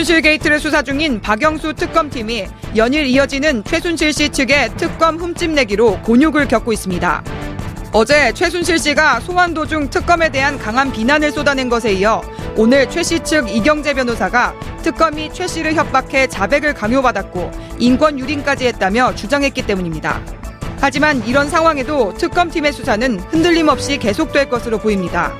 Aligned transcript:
최순실 0.00 0.22
게이트를 0.22 0.58
수사 0.60 0.80
중인 0.80 1.20
박영수 1.20 1.74
특검팀이 1.74 2.46
연일 2.74 3.04
이어지는 3.04 3.62
최순실 3.64 4.14
씨 4.14 4.30
측의 4.30 4.70
특검 4.78 5.18
흠집내기로 5.18 6.00
곤욕을 6.00 6.48
겪고 6.48 6.72
있습니다. 6.72 7.22
어제 7.92 8.32
최순실 8.32 8.78
씨가 8.78 9.20
소환 9.20 9.52
도중 9.52 9.90
특검에 9.90 10.30
대한 10.30 10.58
강한 10.58 10.90
비난을 10.90 11.32
쏟아낸 11.32 11.68
것에 11.68 11.92
이어 11.92 12.22
오늘 12.56 12.88
최 12.88 13.02
씨 13.02 13.20
측 13.20 13.54
이경재 13.54 13.92
변호사가 13.92 14.54
특검이 14.82 15.34
최 15.34 15.46
씨를 15.46 15.74
협박해 15.74 16.28
자백을 16.28 16.72
강요받았고 16.72 17.50
인권 17.78 18.18
유린까지 18.18 18.68
했다며 18.68 19.14
주장했기 19.14 19.66
때문입니다. 19.66 20.18
하지만 20.80 21.22
이런 21.26 21.50
상황에도 21.50 22.14
특검팀의 22.14 22.72
수사는 22.72 23.20
흔들림 23.28 23.68
없이 23.68 23.98
계속될 23.98 24.48
것으로 24.48 24.78
보입니다. 24.78 25.30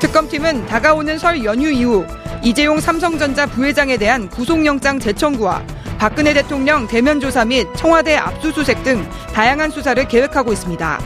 특검팀은 0.00 0.66
다가오는 0.66 1.16
설 1.16 1.44
연휴 1.44 1.70
이후 1.70 2.04
이재용 2.44 2.78
삼성전자 2.78 3.46
부회장에 3.46 3.96
대한 3.96 4.28
구속영장 4.28 4.98
재청구와 4.98 5.64
박근혜 5.98 6.34
대통령 6.34 6.86
대면 6.86 7.18
조사 7.18 7.42
및 7.42 7.66
청와대 7.74 8.16
압수수색 8.16 8.82
등 8.82 9.02
다양한 9.32 9.70
수사를 9.70 10.06
계획하고 10.06 10.52
있습니다. 10.52 11.00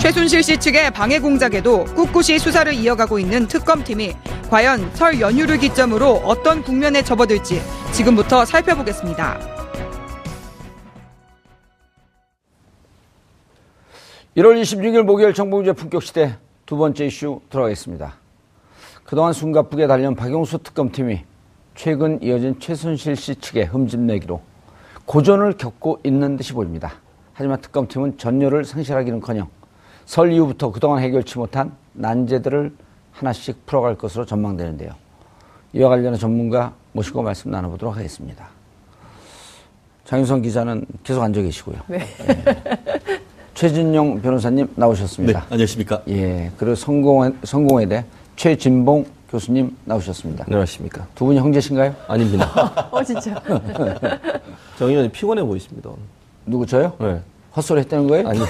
최순실 0.00 0.42
씨 0.42 0.58
측의 0.58 0.90
방해 0.90 1.20
공작에도 1.20 1.84
꿋꿋이 1.84 2.40
수사를 2.40 2.74
이어가고 2.74 3.20
있는 3.20 3.46
특검팀이 3.46 4.16
과연 4.50 4.90
설 4.94 5.20
연휴를 5.20 5.58
기점으로 5.58 6.14
어떤 6.24 6.60
국면에 6.64 7.02
접어들지 7.02 7.62
지금부터 7.92 8.44
살펴보겠습니다. 8.44 9.38
1월 14.36 14.60
26일 14.60 15.02
목요일 15.04 15.34
정봉주의 15.34 15.74
품격시대 15.76 16.36
두 16.66 16.76
번째 16.76 17.06
이슈 17.06 17.40
들어가겠습니다. 17.48 18.23
그동안 19.04 19.32
숨가쁘게 19.32 19.86
달려온 19.86 20.14
박용수 20.14 20.58
특검팀이 20.58 21.20
최근 21.74 22.22
이어진 22.22 22.58
최순실 22.58 23.16
씨 23.16 23.34
측의 23.36 23.66
흠집내기로 23.66 24.40
고전을 25.04 25.56
겪고 25.58 26.00
있는 26.04 26.36
듯이 26.36 26.52
보입니다. 26.52 26.94
하지만 27.34 27.60
특검팀은 27.60 28.16
전열을 28.16 28.64
상실하기는커녕 28.64 29.48
설 30.06 30.32
이후부터 30.32 30.72
그동안 30.72 31.02
해결치 31.02 31.38
못한 31.38 31.72
난제들을 31.92 32.74
하나씩 33.12 33.66
풀어갈 33.66 33.96
것으로 33.96 34.24
전망되는데요. 34.24 34.92
이와 35.74 35.88
관련한 35.90 36.18
전문가 36.18 36.74
모시고 36.92 37.22
말씀 37.22 37.50
나눠보도록 37.50 37.96
하겠습니다. 37.96 38.48
장윤성 40.04 40.42
기자는 40.42 40.86
계속 41.02 41.22
앉아 41.22 41.42
계시고요. 41.42 41.76
네. 41.88 41.98
네. 41.98 42.54
최진영 43.54 44.20
변호사님 44.20 44.68
나오셨습니다. 44.74 45.40
네, 45.40 45.46
안녕하십니까. 45.50 46.02
예, 46.08 46.50
그리고 46.58 46.74
성공회, 46.74 47.32
성공회대 47.44 48.04
최진봉 48.36 49.06
교수님 49.30 49.76
나오셨습니다. 49.84 50.44
안녕하십니까. 50.46 51.06
두 51.14 51.24
분이 51.26 51.38
형제신가요? 51.38 51.94
아닙니다. 52.06 52.88
어, 52.90 53.02
진짜. 53.02 53.40
정 54.78 54.88
의원님 54.88 55.10
피곤해 55.12 55.42
보이십니다. 55.42 55.90
누구, 56.46 56.66
저요? 56.66 56.92
네. 57.00 57.20
헛소리 57.56 57.80
했다는 57.80 58.06
거예요? 58.08 58.28
아니. 58.28 58.40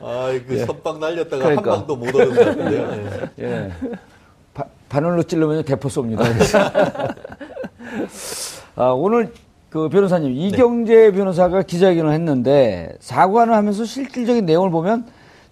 아, 0.00 0.30
그 0.46 0.58
예. 0.58 0.64
선빵 0.64 1.00
날렸다가 1.00 1.42
그러니까. 1.42 1.72
한 1.72 1.78
방도 1.78 1.96
못 1.96 2.08
얻은 2.08 2.34
것 2.34 2.44
같은데요. 2.44 2.90
예. 3.40 3.44
예. 3.44 3.72
바, 4.54 4.64
바늘로 4.88 5.22
찔르면 5.22 5.64
대포 5.64 5.88
쏩니다. 5.88 6.22
아, 8.76 8.84
오늘 8.90 9.32
그 9.70 9.88
변호사님, 9.88 10.32
네. 10.34 10.40
이경재 10.48 11.12
변호사가 11.12 11.62
기자회견을 11.62 12.12
했는데 12.12 12.94
사과를 13.00 13.54
하면서 13.54 13.84
실질적인 13.84 14.46
내용을 14.46 14.70
보면 14.70 15.06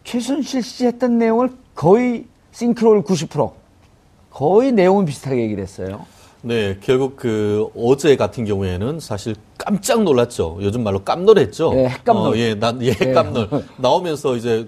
최순실 0.05 0.63
씨 0.63 0.87
했던 0.87 1.19
내용을 1.19 1.51
거의 1.75 2.27
싱크로율 2.53 3.03
90% 3.03 3.53
거의 4.31 4.73
내용은 4.73 5.05
비슷하게 5.05 5.43
얘기를 5.43 5.63
했어요. 5.63 6.07
네, 6.43 6.79
결국 6.81 7.17
그 7.17 7.69
어제 7.77 8.17
같은 8.17 8.45
경우에는 8.45 8.99
사실 9.01 9.35
깜짝 9.59 10.03
놀랐죠. 10.03 10.59
요즘 10.63 10.83
말로 10.83 11.05
깜놀했죠. 11.05 11.73
예, 11.75 11.89
핵깜놀. 11.89 12.33
어, 12.33 12.37
예, 12.39 12.55
난, 12.55 12.81
예, 12.83 12.93
핵깜놀. 12.93 13.49
예. 13.53 13.65
나오면서 13.77 14.37
이제 14.37 14.67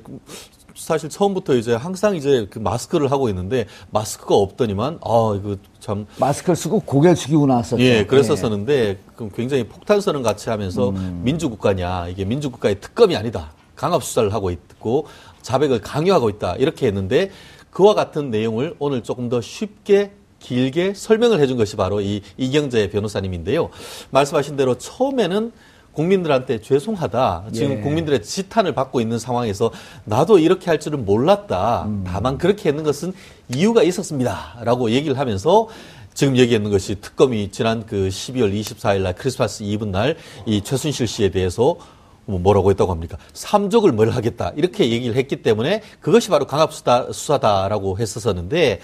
사실 0.75 1.09
처음부터 1.09 1.55
이제 1.55 1.75
항상 1.75 2.17
이제 2.17 2.47
그 2.51 2.59
마스크를 2.59 3.11
하고 3.11 3.29
있는데 3.29 3.67
마스크가 3.91 4.35
없더니만 4.35 4.99
아 5.03 5.39
이거 5.39 5.57
참 5.81 6.07
마스크를 6.19 6.57
쓰고 6.57 6.81
고개를 6.81 7.17
숙이고 7.17 7.47
나왔었죠. 7.47 7.83
예, 7.83 8.05
그랬었었는데 8.05 8.99
예. 9.21 9.29
굉장히 9.35 9.65
폭탄 9.65 10.01
선언 10.01 10.23
같이 10.23 10.51
하면서 10.51 10.91
음. 10.91 11.23
민주국가냐 11.25 12.09
이게 12.09 12.25
민주국가의 12.25 12.81
특검이 12.81 13.17
아니다. 13.17 13.53
강압 13.83 14.05
수사를 14.05 14.33
하고 14.33 14.51
있고 14.53 15.07
자백을 15.43 15.81
강요하고 15.81 16.31
있다 16.31 16.55
이렇게 16.57 16.87
했는데 16.87 17.31
그와 17.71 17.95
같은 17.95 18.31
내용을 18.31 18.77
오늘 18.79 19.03
조금 19.03 19.29
더 19.29 19.41
쉽게 19.41 20.13
길게 20.39 20.95
설명을 20.95 21.41
해준 21.41 21.57
것이 21.57 21.75
바로 21.75 22.01
이 22.01 22.21
이경재 22.37 22.91
변호사님인데요. 22.91 23.71
말씀하신 24.11 24.57
대로 24.57 24.77
처음에는 24.79 25.51
국민들한테 25.93 26.61
죄송하다. 26.61 27.47
지금 27.53 27.79
예. 27.79 27.81
국민들의 27.81 28.23
지탄을 28.23 28.73
받고 28.73 29.01
있는 29.01 29.19
상황에서 29.19 29.73
나도 30.05 30.39
이렇게 30.39 30.67
할 30.71 30.79
줄은 30.81 31.05
몰랐다. 31.05 31.85
음. 31.87 32.05
다만 32.07 32.39
그렇게 32.39 32.69
했는 32.69 32.83
것은 32.85 33.13
이유가 33.55 33.83
있었습니다. 33.83 34.61
라고 34.63 34.91
얘기를 34.91 35.19
하면서 35.19 35.69
지금 36.15 36.37
얘기했는 36.37 36.71
것이 36.71 37.01
특검이 37.01 37.51
지난 37.51 37.85
그 37.85 38.09
12월 38.09 38.53
24일 38.59 39.03
날 39.03 39.15
크리스마스 39.15 39.65
이브 39.65 39.85
날 39.87 40.17
이 40.47 40.63
최순실 40.63 41.07
씨에 41.07 41.31
대해서 41.31 41.77
뭐 42.25 42.39
뭐라고 42.39 42.71
했다고 42.71 42.91
합니까? 42.91 43.19
삼족을 43.33 43.93
뭘 43.93 44.11
하겠다. 44.11 44.53
이렇게 44.57 44.91
얘기를 44.91 45.17
했기 45.17 45.43
때문에 45.43 45.83
그것이 46.01 46.29
바로 46.29 46.47
강압수사, 46.47 47.09
수사다라고 47.13 47.99
했었었는데 47.99 48.81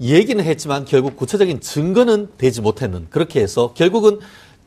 얘기는 0.00 0.42
했지만 0.42 0.84
결국 0.86 1.16
구체적인 1.16 1.60
증거는 1.60 2.28
되지 2.38 2.62
못했는 2.62 3.08
그렇게 3.10 3.40
해서 3.40 3.72
결국은 3.74 4.20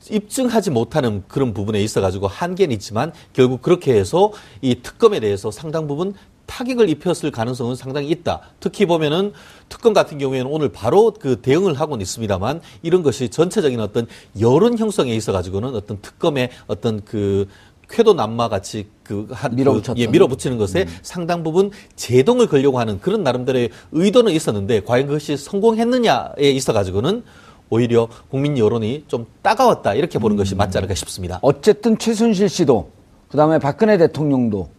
입증하지 0.10 0.70
못하는 0.70 1.24
그런 1.28 1.54
부분에 1.54 1.82
있어가지고 1.82 2.28
한계는 2.28 2.74
있지만 2.76 3.14
결국 3.32 3.62
그렇게 3.62 3.94
해서 3.94 4.32
이 4.62 4.76
특검에 4.76 5.20
대해서 5.20 5.50
상당 5.50 5.88
부분 5.88 6.14
타격을 6.54 6.88
입혔을 6.90 7.32
가능성은 7.32 7.76
상당히 7.76 8.10
있다. 8.10 8.42
특히 8.60 8.86
보면은 8.86 9.34
특검 9.70 9.94
같은 9.94 10.20
경우에는 10.20 10.46
오늘 10.46 10.70
바로 10.70 11.12
그 11.12 11.42
대응을 11.42 11.74
하고는 11.74 12.02
있습니다만 12.04 12.62
이런 12.84 13.02
것이 13.02 13.30
전체적인 13.30 13.80
어떤 13.80 14.06
여론 14.40 14.78
형성에 14.78 15.16
있어 15.16 15.32
가지고는 15.32 15.74
어떤 15.76 16.00
특검의 16.00 16.52
어떤 16.68 17.04
그 17.04 17.48
쾌도 17.90 18.14
남마 18.14 18.50
같이 18.50 18.88
그, 19.04 19.28
한, 19.32 19.52
그 19.52 19.56
밀어붙였 19.56 19.98
예, 19.98 20.06
밀어붙이는 20.08 20.60
것에 20.60 20.84
음. 20.84 20.98
상당 21.02 21.44
부분 21.44 21.72
제동을 21.96 22.48
걸려고 22.48 22.80
하는 22.80 23.00
그런 23.00 23.24
나름대로의 23.24 23.70
의도는 23.92 24.32
있었는데 24.32 24.82
과연 24.82 25.08
그것이 25.08 25.38
성공했느냐에 25.38 26.52
있어 26.52 26.72
가지고는 26.72 27.24
오히려 27.72 28.08
국민 28.30 28.60
여론이 28.60 29.06
좀 29.08 29.26
따가웠다 29.42 29.96
이렇게 29.96 30.20
보는 30.20 30.36
음. 30.36 30.38
것이 30.38 30.54
맞지 30.54 30.78
않을까 30.78 30.94
싶습니다. 30.94 31.40
어쨌든 31.42 31.98
최순실 31.98 32.48
씨도 32.48 32.92
그다음에 33.30 33.58
박근혜 33.58 33.98
대통령도 33.98 34.70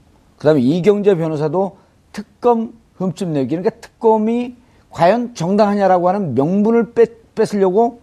그다음에 0.45 0.61
이경재 0.61 1.17
변호사도 1.17 1.79
특검 2.13 2.75
흠집 2.97 3.29
내기 3.29 3.57
그러니까 3.57 3.71
특검이 3.81 4.55
과연 4.91 5.35
정당하냐라고 5.35 6.09
하는 6.09 6.35
명분을 6.35 6.93
뺏, 6.93 7.35
뺏으려고 7.35 8.03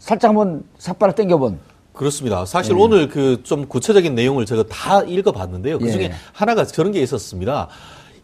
살짝 0.00 0.30
한번 0.30 0.64
삿발을 0.78 1.14
땡겨본 1.14 1.60
그렇습니다. 1.92 2.44
사실 2.44 2.74
예. 2.76 2.80
오늘 2.80 3.08
그 3.08 3.42
좀 3.44 3.66
구체적인 3.66 4.14
내용을 4.14 4.44
제가 4.44 4.64
다 4.68 5.02
읽어봤는데요. 5.02 5.78
그 5.78 5.90
중에 5.90 6.04
예. 6.04 6.12
하나가 6.32 6.64
저런 6.64 6.90
게 6.92 7.00
있었습니다. 7.00 7.68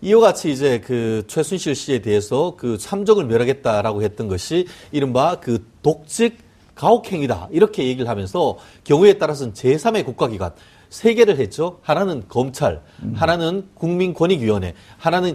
이와 0.03 0.21
같이 0.21 0.51
이제 0.51 0.81
그 0.81 1.23
최순실 1.29 1.75
씨에 1.77 2.01
대해서 2.01 2.55
그 2.57 2.77
참정을 2.77 3.25
멸하겠다라고 3.25 4.03
했던 4.03 4.29
것이 4.29 4.67
이른바 4.91 5.37
그 5.41 5.65
독직 5.83 6.39
가혹행위다. 6.75 7.49
이렇게 7.53 7.85
얘기를 7.87 8.09
하면서 8.09 8.59
경우에 8.83 9.15
따라서는 9.15 9.55
제3의 9.55 10.05
국가기관, 10.05 10.51
세 10.95 11.13
개를 11.15 11.39
했죠. 11.41 11.81
하나는 11.83 12.23
검찰, 12.29 12.81
하나는 13.15 13.67
국민권익위원회, 13.75 14.75
하나는 14.97 15.35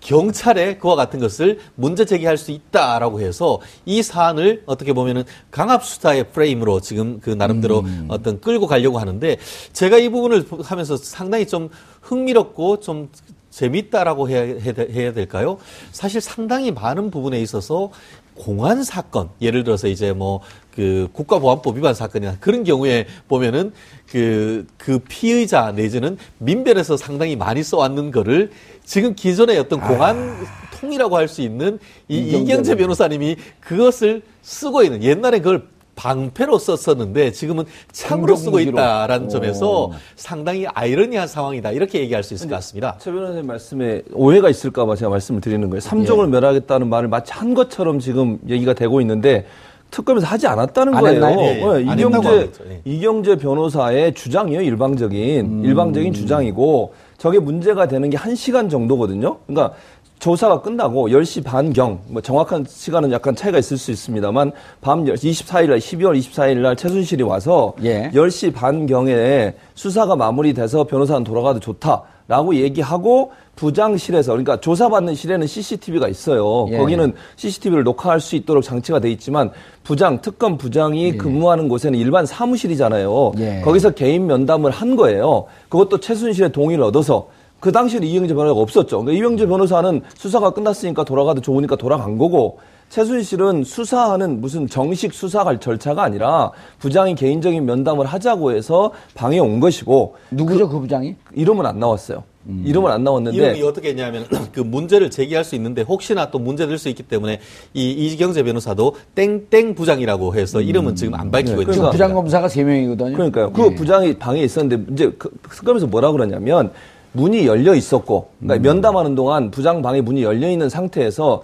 경찰에 0.00 0.78
그와 0.78 0.96
같은 0.96 1.20
것을 1.20 1.60
문제 1.76 2.04
제기할 2.04 2.36
수 2.36 2.50
있다라고 2.50 3.20
해서 3.20 3.60
이 3.84 4.02
사안을 4.02 4.64
어떻게 4.66 4.92
보면은 4.92 5.22
강압 5.52 5.84
수사의 5.84 6.32
프레임으로 6.32 6.80
지금 6.80 7.20
그 7.20 7.30
나름대로 7.30 7.84
어떤 8.08 8.40
끌고 8.40 8.66
가려고 8.66 8.98
하는데 8.98 9.36
제가 9.72 9.98
이 9.98 10.08
부분을 10.08 10.44
하면서 10.64 10.96
상당히 10.96 11.46
좀 11.46 11.68
흥미롭고 12.02 12.80
좀 12.80 13.08
재밌다라고 13.50 14.28
해야- 14.28 14.58
해야 14.90 15.12
될까요? 15.12 15.58
사실 15.92 16.20
상당히 16.20 16.72
많은 16.72 17.12
부분에 17.12 17.40
있어서 17.42 17.90
공안 18.36 18.84
사건, 18.84 19.30
예를 19.40 19.64
들어서 19.64 19.88
이제 19.88 20.12
뭐 20.12 20.40
그 20.76 21.08
국가보안법 21.14 21.78
위반 21.78 21.94
사건이나 21.94 22.36
그런 22.38 22.62
경우에 22.62 23.06
보면은 23.28 23.72
그, 24.10 24.66
그 24.76 24.98
피의자 24.98 25.72
내지는 25.72 26.18
민변에서 26.36 26.98
상당히 26.98 27.34
많이 27.34 27.62
써왔는 27.62 28.10
거를 28.10 28.50
지금 28.84 29.14
기존의 29.14 29.58
어떤 29.58 29.80
공안 29.80 30.36
통이라고 30.78 31.16
할 31.16 31.26
수 31.28 31.40
있는 31.40 31.78
이 32.08 32.18
이경재 32.18 32.76
변호사님이 32.76 33.36
그것을 33.60 34.22
쓰고 34.42 34.84
있는 34.84 35.02
옛날에 35.02 35.38
그걸 35.38 35.66
방패로 35.96 36.58
썼었는데 36.58 37.32
지금은 37.32 37.64
창으로 37.90 38.36
쓰고. 38.36 38.60
있다라는 38.60 39.26
오. 39.26 39.28
점에서 39.28 39.90
상당히 40.14 40.66
아이러니한 40.66 41.26
상황이다 41.26 41.72
이렇게 41.72 42.00
얘기할 42.00 42.22
수 42.22 42.34
있을 42.34 42.48
것 42.48 42.54
같습니다. 42.56 42.96
최 43.00 43.10
변호사님 43.10 43.46
말씀에 43.46 44.02
오해가 44.12 44.48
있을까봐 44.48 44.94
제가 44.96 45.10
말씀을 45.10 45.40
드리는 45.40 45.68
거예요. 45.68 45.80
삼종을 45.80 46.28
멸하겠다는 46.28 46.88
말을 46.88 47.08
마치 47.08 47.32
한 47.32 47.54
것처럼 47.54 47.98
지금 47.98 48.38
얘기가 48.48 48.72
되고 48.74 49.00
있는데 49.00 49.46
특검에서 49.90 50.26
하지 50.26 50.46
않았다는 50.48 50.94
안 50.94 51.00
거예요. 51.02 51.22
예, 51.40 51.60
예. 51.84 51.88
안 51.88 51.98
했다고 51.98 52.28
이경재. 52.28 52.50
예. 52.68 52.80
이경재 52.84 53.36
변호사의 53.36 54.14
주장이에요. 54.14 54.60
일방적인 54.62 55.46
음. 55.46 55.64
일방적인 55.64 56.12
주장이고 56.12 56.92
저게 57.18 57.38
문제가 57.38 57.86
되는 57.88 58.10
게 58.10 58.16
한 58.16 58.34
시간 58.34 58.68
정도거든요. 58.68 59.38
그러니까 59.46 59.74
조사가 60.18 60.62
끝나고 60.62 61.08
10시 61.08 61.44
반경, 61.44 62.00
뭐 62.08 62.22
정확한 62.22 62.64
시간은 62.66 63.12
약간 63.12 63.36
차이가 63.36 63.58
있을 63.58 63.76
수 63.76 63.90
있습니다만 63.90 64.52
밤 64.80 65.04
24일 65.04 65.68
날, 65.68 65.78
12월 65.78 66.18
24일 66.18 66.58
날 66.58 66.74
최순실이 66.74 67.22
와서 67.22 67.74
예. 67.82 68.10
10시 68.14 68.54
반경에 68.54 69.54
수사가 69.74 70.16
마무리돼서 70.16 70.84
변호사는 70.84 71.22
돌아가도 71.22 71.60
좋다라고 71.60 72.54
얘기하고 72.56 73.32
부장실에서 73.56 74.32
그러니까 74.32 74.58
조사받는 74.58 75.14
실에는 75.14 75.46
CCTV가 75.46 76.08
있어요. 76.08 76.66
예. 76.70 76.78
거기는 76.78 77.12
CCTV를 77.36 77.84
녹화할 77.84 78.20
수 78.20 78.36
있도록 78.36 78.62
장치가 78.62 78.98
돼 78.98 79.10
있지만 79.12 79.50
부장 79.84 80.20
특검 80.20 80.58
부장이 80.58 81.16
근무하는 81.16 81.68
곳에는 81.68 81.98
일반 81.98 82.26
사무실이잖아요. 82.26 83.32
예. 83.38 83.60
거기서 83.62 83.90
개인 83.90 84.26
면담을 84.26 84.70
한 84.70 84.96
거예요. 84.96 85.44
그것도 85.68 86.00
최순실의 86.00 86.52
동의를 86.52 86.84
얻어서 86.84 87.28
그 87.66 87.72
당시에는 87.72 88.06
이경재 88.06 88.32
변호사가 88.32 88.60
없었죠. 88.60 89.00
그러니까 89.00 89.18
이경재 89.18 89.46
변호사는 89.46 90.00
수사가 90.14 90.50
끝났으니까 90.50 91.02
돌아가도 91.02 91.40
좋으니까 91.40 91.74
돌아간 91.74 92.16
거고 92.16 92.60
최순실은 92.90 93.64
수사하는 93.64 94.40
무슨 94.40 94.68
정식 94.68 95.12
수사 95.12 95.42
갈 95.42 95.58
절차가 95.58 96.00
아니라 96.04 96.52
부장이 96.78 97.16
개인적인 97.16 97.64
면담을 97.66 98.06
하자고 98.06 98.52
해서 98.52 98.92
방에 99.16 99.40
온 99.40 99.58
것이고 99.58 100.14
누구죠 100.30 100.68
그 100.68 100.78
부장이? 100.78 101.16
이름은 101.34 101.66
안 101.66 101.80
나왔어요. 101.80 102.22
음. 102.48 102.62
이름은 102.64 102.88
안 102.92 103.02
나왔는데 103.02 103.36
이름이 103.36 103.62
어떻게 103.64 103.88
했냐면 103.88 104.24
그 104.52 104.60
문제를 104.60 105.10
제기할 105.10 105.42
수 105.42 105.56
있는데 105.56 105.82
혹시나 105.82 106.30
또 106.30 106.38
문제 106.38 106.68
될 106.68 106.78
수 106.78 106.88
있기 106.88 107.02
때문에 107.02 107.40
이 107.74 107.90
이경재 107.90 108.44
변호사도 108.44 108.94
땡땡 109.16 109.74
부장이라고 109.74 110.36
해서 110.36 110.60
이름은 110.60 110.94
지금 110.94 111.14
안 111.14 111.32
밝히고 111.32 111.56
네, 111.56 111.62
있는 111.62 111.72
그러니까- 111.72 111.90
부장 111.90 112.14
검사가 112.14 112.48
세 112.48 112.62
명이거든요. 112.62 113.14
그러니까요. 113.16 113.50
그 113.52 113.74
부장이 113.74 114.14
방에 114.18 114.40
있었는데 114.42 114.92
이제 114.92 115.12
그 115.18 115.28
특검에서 115.50 115.88
뭐라 115.88 116.12
그러냐면 116.12 116.70
문이 117.16 117.46
열려 117.46 117.74
있었고 117.74 118.28
그러니까 118.38 118.68
면담하는 118.68 119.14
동안 119.14 119.50
부장 119.50 119.82
방에 119.82 120.00
문이 120.00 120.22
열려 120.22 120.48
있는 120.48 120.68
상태에서 120.68 121.42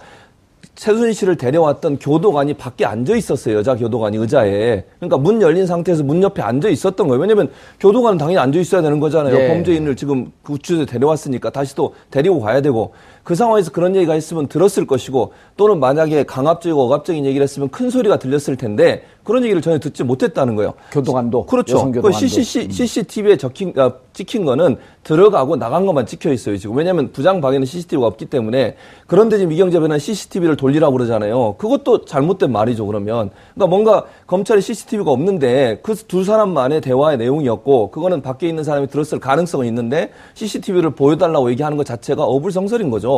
최순실을 0.75 1.37
데려왔던 1.37 1.99
교도관이 1.99 2.55
밖에 2.55 2.85
앉아 2.85 3.15
있었어요. 3.15 3.57
여자 3.57 3.75
교도관이 3.75 4.17
의자에. 4.17 4.83
그러니까 4.99 5.17
문 5.17 5.41
열린 5.41 5.67
상태에서 5.67 6.03
문 6.03 6.23
옆에 6.23 6.41
앉아 6.41 6.69
있었던 6.69 7.07
거예요. 7.07 7.21
왜냐면 7.21 7.51
교도관은 7.79 8.17
당연히 8.17 8.39
앉아 8.39 8.59
있어야 8.59 8.81
되는 8.81 8.99
거잖아요. 8.99 9.35
예. 9.35 9.47
범죄인을 9.49 9.95
지금 9.95 10.31
그 10.41 10.53
우측에 10.53 10.85
데려왔으니까 10.85 11.51
다시 11.51 11.75
또 11.75 11.93
데리고 12.09 12.39
가야 12.39 12.61
되고 12.61 12.93
그 13.23 13.35
상황에서 13.35 13.71
그런 13.71 13.95
얘기가 13.95 14.15
있으면 14.15 14.47
들었을 14.47 14.85
것이고 14.85 15.33
또는 15.57 15.79
만약에 15.79 16.23
강압적이고 16.23 16.81
억압적인 16.81 17.25
얘기를 17.25 17.43
했으면 17.43 17.69
큰 17.69 17.89
소리가 17.89 18.19
들렸을 18.19 18.55
텐데 18.57 19.03
그런 19.23 19.43
얘기를 19.43 19.61
전혀 19.61 19.79
듣지 19.79 20.03
못했다는 20.03 20.55
거예요. 20.55 20.73
교도관도 20.91 21.45
그렇죠. 21.45 21.89
그. 21.91 22.11
CCC, 22.11 22.69
CCTV에 22.69 23.37
적힌, 23.37 23.73
아, 23.77 23.93
찍힌 24.11 24.43
거는 24.43 24.75
들어가고 25.03 25.55
나간 25.55 25.85
것만 25.85 26.05
찍혀 26.05 26.31
있어요, 26.33 26.57
지금. 26.57 26.75
왜냐면 26.75 27.11
부장 27.13 27.39
방에는 27.39 27.65
CCTV가 27.65 28.05
없기 28.07 28.25
때문에. 28.25 28.75
그런데 29.07 29.37
지금 29.37 29.53
이경재 29.53 29.77
변호사는 29.79 29.99
CCTV를 29.99 30.57
돌리라고 30.57 30.93
그러잖아요. 30.93 31.55
그것도 31.57 32.03
잘못된 32.03 32.51
말이죠, 32.51 32.85
그러면. 32.85 33.29
그러니까 33.53 33.67
뭔가 33.67 34.05
검찰에 34.27 34.59
CCTV가 34.59 35.11
없는데 35.11 35.79
그 35.81 35.93
두 36.13 36.23
사람만의 36.23 36.81
대화의 36.81 37.17
내용이었고 37.17 37.91
그거는 37.91 38.21
밖에 38.21 38.47
있는 38.47 38.63
사람이 38.63 38.87
들었을 38.87 39.19
가능성은 39.19 39.65
있는데 39.67 40.11
CCTV를 40.35 40.91
보여달라고 40.91 41.49
얘기하는 41.51 41.77
것 41.77 41.85
자체가 41.85 42.23
어불성설인 42.23 42.89
거죠. 42.91 43.12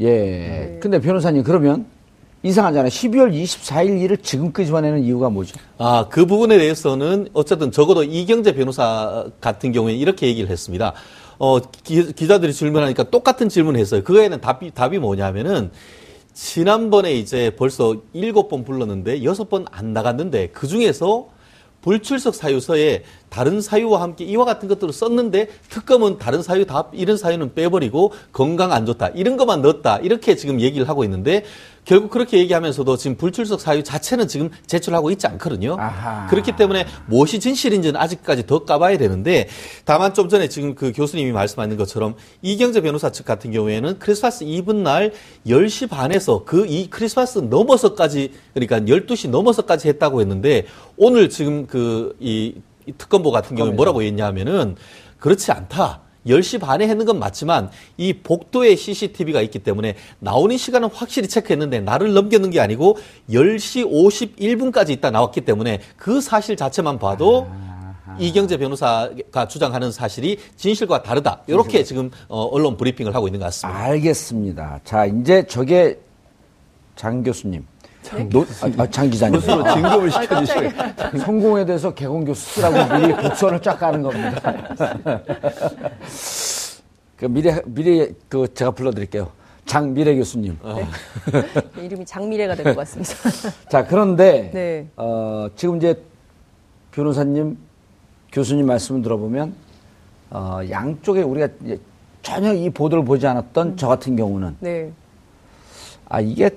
예. 0.00 0.78
근데 0.80 1.00
변호사님 1.00 1.42
그러면 1.44 1.86
이상하잖아요. 2.42 2.90
12월 2.90 3.32
24일 3.32 4.02
일을 4.02 4.18
지금 4.18 4.52
끄집어내는 4.52 5.02
이유가 5.04 5.30
뭐죠? 5.30 5.56
아, 5.78 6.06
그 6.10 6.26
부분에 6.26 6.58
대해서는 6.58 7.28
어쨌든 7.32 7.70
적어도 7.72 8.02
이경재 8.04 8.54
변호사 8.54 9.24
같은 9.40 9.72
경우에 9.72 9.94
이렇게 9.94 10.26
얘기를 10.26 10.50
했습니다. 10.50 10.92
어, 11.38 11.58
기, 11.60 12.28
자들이 12.28 12.52
질문하니까 12.52 13.04
똑같은 13.04 13.48
질문을 13.48 13.80
했어요. 13.80 14.02
그거에는 14.04 14.40
답이, 14.40 14.72
답이 14.72 14.98
뭐냐면은 14.98 15.70
지난번에 16.34 17.14
이제 17.14 17.50
벌써 17.56 17.96
일곱 18.12 18.48
번 18.48 18.64
불렀는데 18.64 19.24
여섯 19.24 19.48
번 19.48 19.64
안 19.70 19.92
나갔는데 19.92 20.48
그 20.48 20.66
중에서 20.66 21.28
불출석 21.80 22.34
사유서에 22.34 23.04
다른 23.34 23.60
사유와 23.60 24.00
함께 24.00 24.24
이와 24.24 24.44
같은 24.44 24.68
것들을 24.68 24.92
썼는데 24.92 25.48
특검은 25.68 26.18
다른 26.18 26.40
사유 26.40 26.66
다 26.66 26.84
이런 26.92 27.16
사유는 27.16 27.54
빼버리고 27.54 28.12
건강 28.32 28.70
안 28.70 28.86
좋다 28.86 29.08
이런 29.08 29.36
것만 29.36 29.60
넣었다 29.60 29.98
이렇게 29.98 30.36
지금 30.36 30.60
얘기를 30.60 30.88
하고 30.88 31.02
있는데 31.02 31.42
결국 31.84 32.10
그렇게 32.10 32.38
얘기하면서도 32.38 32.96
지금 32.96 33.16
불출석 33.16 33.60
사유 33.60 33.82
자체는 33.82 34.26
지금 34.28 34.50
제출하고 34.66 35.10
있지 35.10 35.26
않거든요. 35.26 35.76
아하. 35.78 36.28
그렇기 36.28 36.52
때문에 36.52 36.86
무엇이 37.06 37.40
진실인지는 37.40 38.00
아직까지 38.00 38.46
더 38.46 38.64
까봐야 38.64 38.96
되는데 38.98 39.48
다만 39.84 40.14
좀 40.14 40.28
전에 40.28 40.48
지금 40.48 40.76
그 40.76 40.92
교수님이 40.94 41.32
말씀하는 41.32 41.76
것처럼 41.76 42.14
이경재 42.40 42.82
변호사 42.82 43.10
측 43.10 43.26
같은 43.26 43.50
경우에는 43.50 43.98
크리스마스 43.98 44.44
이브 44.44 44.72
날 44.72 45.12
10시 45.46 45.90
반에서 45.90 46.44
그 46.44 46.64
이 46.64 46.88
크리스마스 46.88 47.40
넘어서까지 47.40 48.32
그러니까 48.54 48.80
12시 48.80 49.28
넘어서까지 49.28 49.88
했다고 49.88 50.20
했는데 50.22 50.64
오늘 50.96 51.28
지금 51.28 51.66
그이 51.66 52.54
특검보 52.92 53.30
같은 53.30 53.56
경우에 53.56 53.72
뭐라고 53.72 54.02
했냐면은 54.02 54.76
그렇지 55.18 55.52
않다. 55.52 56.00
10시 56.26 56.60
반에 56.60 56.88
했는 56.88 57.04
건 57.04 57.18
맞지만 57.18 57.70
이 57.96 58.14
복도에 58.14 58.76
CCTV가 58.76 59.42
있기 59.42 59.58
때문에 59.58 59.94
나오는 60.20 60.56
시간은 60.56 60.88
확실히 60.88 61.28
체크했는데 61.28 61.80
나를 61.80 62.14
넘겼는 62.14 62.50
게 62.50 62.60
아니고 62.60 62.96
10시 63.28 63.86
51분까지 64.38 64.90
있다 64.90 65.10
나왔기 65.10 65.42
때문에 65.42 65.80
그 65.96 66.20
사실 66.20 66.56
자체만 66.56 66.98
봐도 66.98 67.46
이경재 68.18 68.58
변호사가 68.58 69.48
주장하는 69.48 69.90
사실이 69.90 70.38
진실과 70.56 71.02
다르다. 71.02 71.42
이렇게 71.46 71.82
지금 71.82 72.10
어, 72.28 72.44
언론 72.44 72.76
브리핑을 72.76 73.14
하고 73.14 73.26
있는 73.28 73.40
것 73.40 73.46
같습니다. 73.46 73.78
알겠습니다. 73.78 74.80
자, 74.84 75.06
이제 75.06 75.44
저게 75.46 75.98
장 76.96 77.22
교수님. 77.22 77.66
노, 78.28 78.42
아, 78.60 78.70
아, 78.82 78.90
장 78.90 79.08
기자님. 79.10 79.40
스스로 79.40 79.64
진급을 79.72 80.10
시켜주시고. 80.10 81.18
성공에 81.18 81.64
대해서 81.64 81.92
개공 81.94 82.24
교수 82.24 82.60
쓰라고 82.60 82.98
미리 83.00 83.14
복선을 83.16 83.60
쫙 83.62 83.78
까는 83.78 84.02
겁니다. 84.02 84.52
그 87.16 87.26
미래, 87.26 87.60
미래, 87.66 88.08
그 88.28 88.52
제가 88.52 88.72
불러드릴게요. 88.72 89.30
장미래 89.66 90.16
교수님. 90.16 90.58
이름이 91.80 92.04
장미래가 92.04 92.54
될 92.54 92.64
것 92.74 92.76
같습니다. 92.76 93.12
자, 93.70 93.86
그런데, 93.86 94.50
네. 94.52 94.88
어, 94.96 95.48
지금 95.56 95.76
이제 95.78 96.02
변호사님, 96.92 97.56
교수님 98.32 98.66
말씀을 98.66 99.00
들어보면, 99.02 99.54
어, 100.30 100.60
양쪽에 100.68 101.22
우리가 101.22 101.48
전혀 102.22 102.52
이 102.52 102.68
보도를 102.68 103.04
보지 103.04 103.26
않았던 103.26 103.76
저 103.76 103.88
같은 103.88 104.16
경우는, 104.16 104.56
네. 104.60 104.92
아, 106.08 106.20
이게 106.20 106.50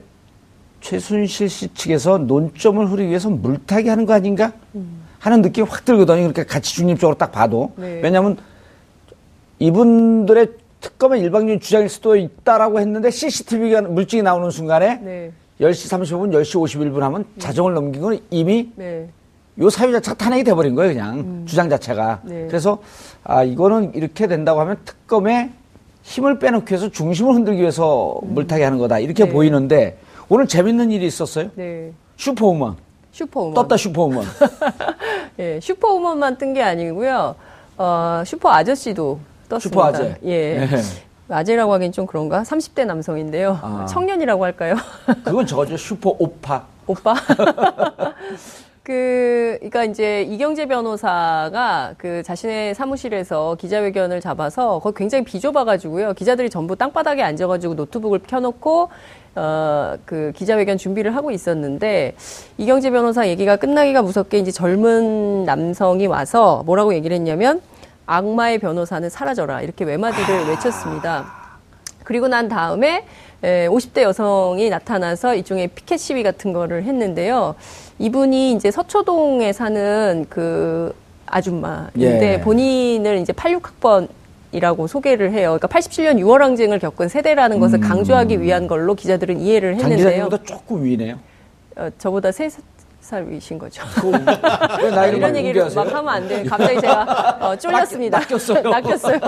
최순실 0.82 1.50
씨 1.50 1.74
측에서 1.74 2.18
논점을 2.20 2.86
흐리기 2.90 3.10
위해서 3.10 3.30
물타기 3.30 3.90
하는 3.90 4.06
거 4.06 4.14
아닌가? 4.14 4.54
하는 5.20 5.42
느낌이 5.42 5.68
확 5.68 5.84
들거든요. 5.84 6.18
그러니까 6.18 6.44
같이 6.44 6.76
중립적으로 6.76 7.18
딱 7.18 7.32
봐도. 7.32 7.72
네. 7.76 8.00
왜냐하면 8.04 8.38
이분들의 9.60 10.48
특검의 10.80 11.22
일방적인 11.22 11.60
주장일 11.60 11.90
수도 11.90 12.16
있다라고 12.16 12.80
했는데 12.80 13.10
CCTV가 13.10 13.82
물증이 13.82 14.22
나오는 14.22 14.50
순간에 14.52 15.00
네. 15.04 15.32
10시 15.60 15.92
35분, 15.92 16.32
10시 16.32 16.92
51분 16.92 17.00
하면 17.00 17.26
자정을 17.40 17.74
넘긴 17.74 18.02
건 18.02 18.20
이미 18.30 18.70
네. 18.76 19.10
요 19.60 19.70
사유 19.72 19.92
자체가 19.92 20.16
탄핵이 20.18 20.44
돼버린 20.44 20.76
거예요, 20.76 20.94
그냥 20.94 21.44
주장 21.48 21.68
자체가. 21.68 22.22
네. 22.26 22.46
그래서 22.48 22.78
아 23.24 23.44
이거는 23.44 23.96
이렇게 23.96 24.28
된다고 24.28 24.62
하면 24.62 24.78
특검에 24.86 25.52
힘을 26.04 26.38
빼놓기 26.38 26.72
위해서 26.72 26.90
중심을 26.90 27.34
흔들기 27.34 27.60
위해서 27.60 28.20
물타기 28.22 28.62
하는 28.62 28.78
거다 28.78 29.00
이렇게 29.00 29.26
네. 29.26 29.32
보이는데 29.32 29.98
오늘 30.30 30.48
재밌는 30.48 30.92
일이 30.92 31.06
있었어요. 31.06 31.50
네. 31.56 31.92
슈퍼우먼 32.18 32.76
슈퍼우먼. 33.12 33.54
떴다 33.54 33.78
슈퍼우먼. 33.78 34.24
예, 35.40 35.60
슈퍼우먼만 35.62 36.38
뜬 36.38 36.54
게 36.54 36.62
아니고요. 36.62 37.36
어, 37.78 38.24
슈퍼 38.26 38.52
아저씨도 38.52 39.20
떴습니다. 39.50 39.70
슈퍼 39.70 39.86
아재. 39.86 40.16
예. 40.26 40.66
네. 40.66 40.82
아재라고 41.30 41.74
하긴 41.74 41.92
좀 41.92 42.06
그런가? 42.06 42.42
30대 42.44 42.86
남성인데요. 42.86 43.60
아. 43.62 43.86
청년이라고 43.90 44.44
할까요? 44.44 44.76
그건 45.24 45.46
저거죠 45.46 45.76
슈퍼 45.78 46.16
오빠. 46.18 46.66
오빠. 46.88 47.14
그, 48.84 49.58
그니까 49.60 49.84
이제 49.84 50.22
이경재 50.24 50.68
변호사가 50.68 51.96
그 51.98 52.24
자신의 52.24 52.74
사무실에서 52.74 53.56
기자회견을 53.60 54.22
잡아서 54.22 54.80
거기 54.80 54.98
굉장히 55.00 55.26
비좁아가지고요. 55.26 56.14
기자들이 56.14 56.50
전부 56.50 56.78
땅바닥에 56.78 57.22
앉아가지고 57.22 57.74
노트북을 57.74 58.20
켜놓고 58.26 58.90
어, 59.38 59.96
그 60.06 60.32
기자회견 60.36 60.80
준비를 60.80 61.16
하고 61.16 61.30
있었는데 61.30 62.16
이경재 62.58 62.90
변호사 62.90 63.28
얘기가 63.28 63.58
끝나기가 63.58 64.02
무섭게 64.02 64.40
이제 64.40 64.52
젊은 64.52 65.46
남성이 65.46 66.08
와서 66.08 66.64
뭐라고 66.66 66.96
얘기를 66.96 67.16
했냐면 67.16 67.62
악마의 68.08 68.58
변호사는 68.58 69.08
사라져라 69.10 69.62
이렇게 69.62 69.86
외마디를 69.86 70.48
외쳤습니다. 70.48 71.32
그리고 72.04 72.28
난 72.28 72.48
다음에 72.48 73.06
에, 73.44 73.68
50대 73.68 74.02
여성이 74.02 74.70
나타나서 74.70 75.36
일종의 75.36 75.68
피켓 75.68 76.00
시위 76.00 76.24
같은 76.24 76.52
거를 76.52 76.84
했는데요. 76.84 77.54
이분이 78.00 78.54
이제 78.54 78.72
서초동에 78.72 79.54
사는 79.54 80.26
그 80.30 80.96
아줌마인데 81.28 82.34
예. 82.34 82.42
본인을 82.42 83.18
이제 83.18 83.34
86학번 83.34 84.08
이라고 84.58 84.88
소개를 84.88 85.32
해요. 85.32 85.58
그러니까 85.60 85.68
87년 85.68 86.20
6월 86.20 86.40
항쟁을 86.40 86.80
겪은 86.80 87.08
세대라는 87.08 87.60
것을 87.60 87.80
강조하기 87.80 88.42
위한 88.42 88.68
걸로 88.68 88.96
기자들은 88.96 89.40
이해를 89.40 89.78
장 89.78 89.92
했는데요. 89.92 90.26
기자님보다 90.28 90.44
조금 90.44 90.84
위네요. 90.84 91.20
어, 91.78 91.90
저보다 91.98 92.32
세 92.32 92.50
살 93.00 93.26
위신 93.30 93.58
거죠. 93.58 93.84
이런 95.16 95.36
얘기를 95.36 95.62
공개하세요? 95.64 95.76
막 95.76 95.94
하면 95.94 96.10
안 96.10 96.28
돼. 96.28 96.44
갑자기 96.44 96.82
제가 96.82 97.38
어, 97.42 97.56
쫄렸습니다. 97.56 98.20
낚였어요. 98.20 98.62
낚였어요. 98.70 99.20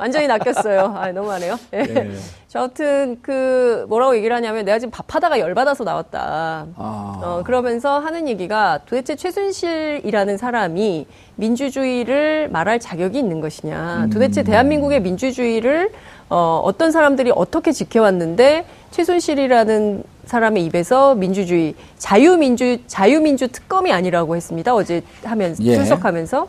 완전히 0.00 0.26
낚였어요. 0.26 0.94
아, 0.96 1.12
너무하네요. 1.12 1.58
예. 1.74 1.82
네. 1.82 2.10
저 2.48 2.60
하여튼 2.60 3.18
그 3.20 3.84
뭐라고 3.88 4.16
얘기를 4.16 4.34
하냐면 4.34 4.64
내가 4.64 4.78
지금 4.78 4.90
밥하다가 4.90 5.38
열받아서 5.40 5.84
나왔다. 5.84 6.66
아. 6.76 7.20
어, 7.22 7.42
그러면서 7.44 7.98
하는 7.98 8.28
얘기가 8.28 8.80
도대체 8.86 9.16
최순실이라는 9.16 10.36
사람이 10.38 11.06
민주주의를 11.34 12.48
말할 12.50 12.80
자격이 12.80 13.18
있는 13.18 13.40
것이냐. 13.40 14.08
도대체 14.12 14.42
대한민국의 14.42 15.00
민주주의를 15.02 15.90
어, 16.28 16.60
어떤 16.64 16.90
사람들이 16.90 17.32
어떻게 17.34 17.72
지켜왔는데 17.72 18.64
최순실이라는 18.90 20.02
사람의 20.26 20.64
입에서 20.64 21.14
민주주의, 21.14 21.74
자유민주, 21.98 22.78
자유민주 22.86 23.48
특검이 23.48 23.92
아니라고 23.92 24.34
했습니다. 24.34 24.74
어제 24.74 25.02
하면서, 25.22 25.62
예. 25.62 25.76
출석하면서. 25.76 26.48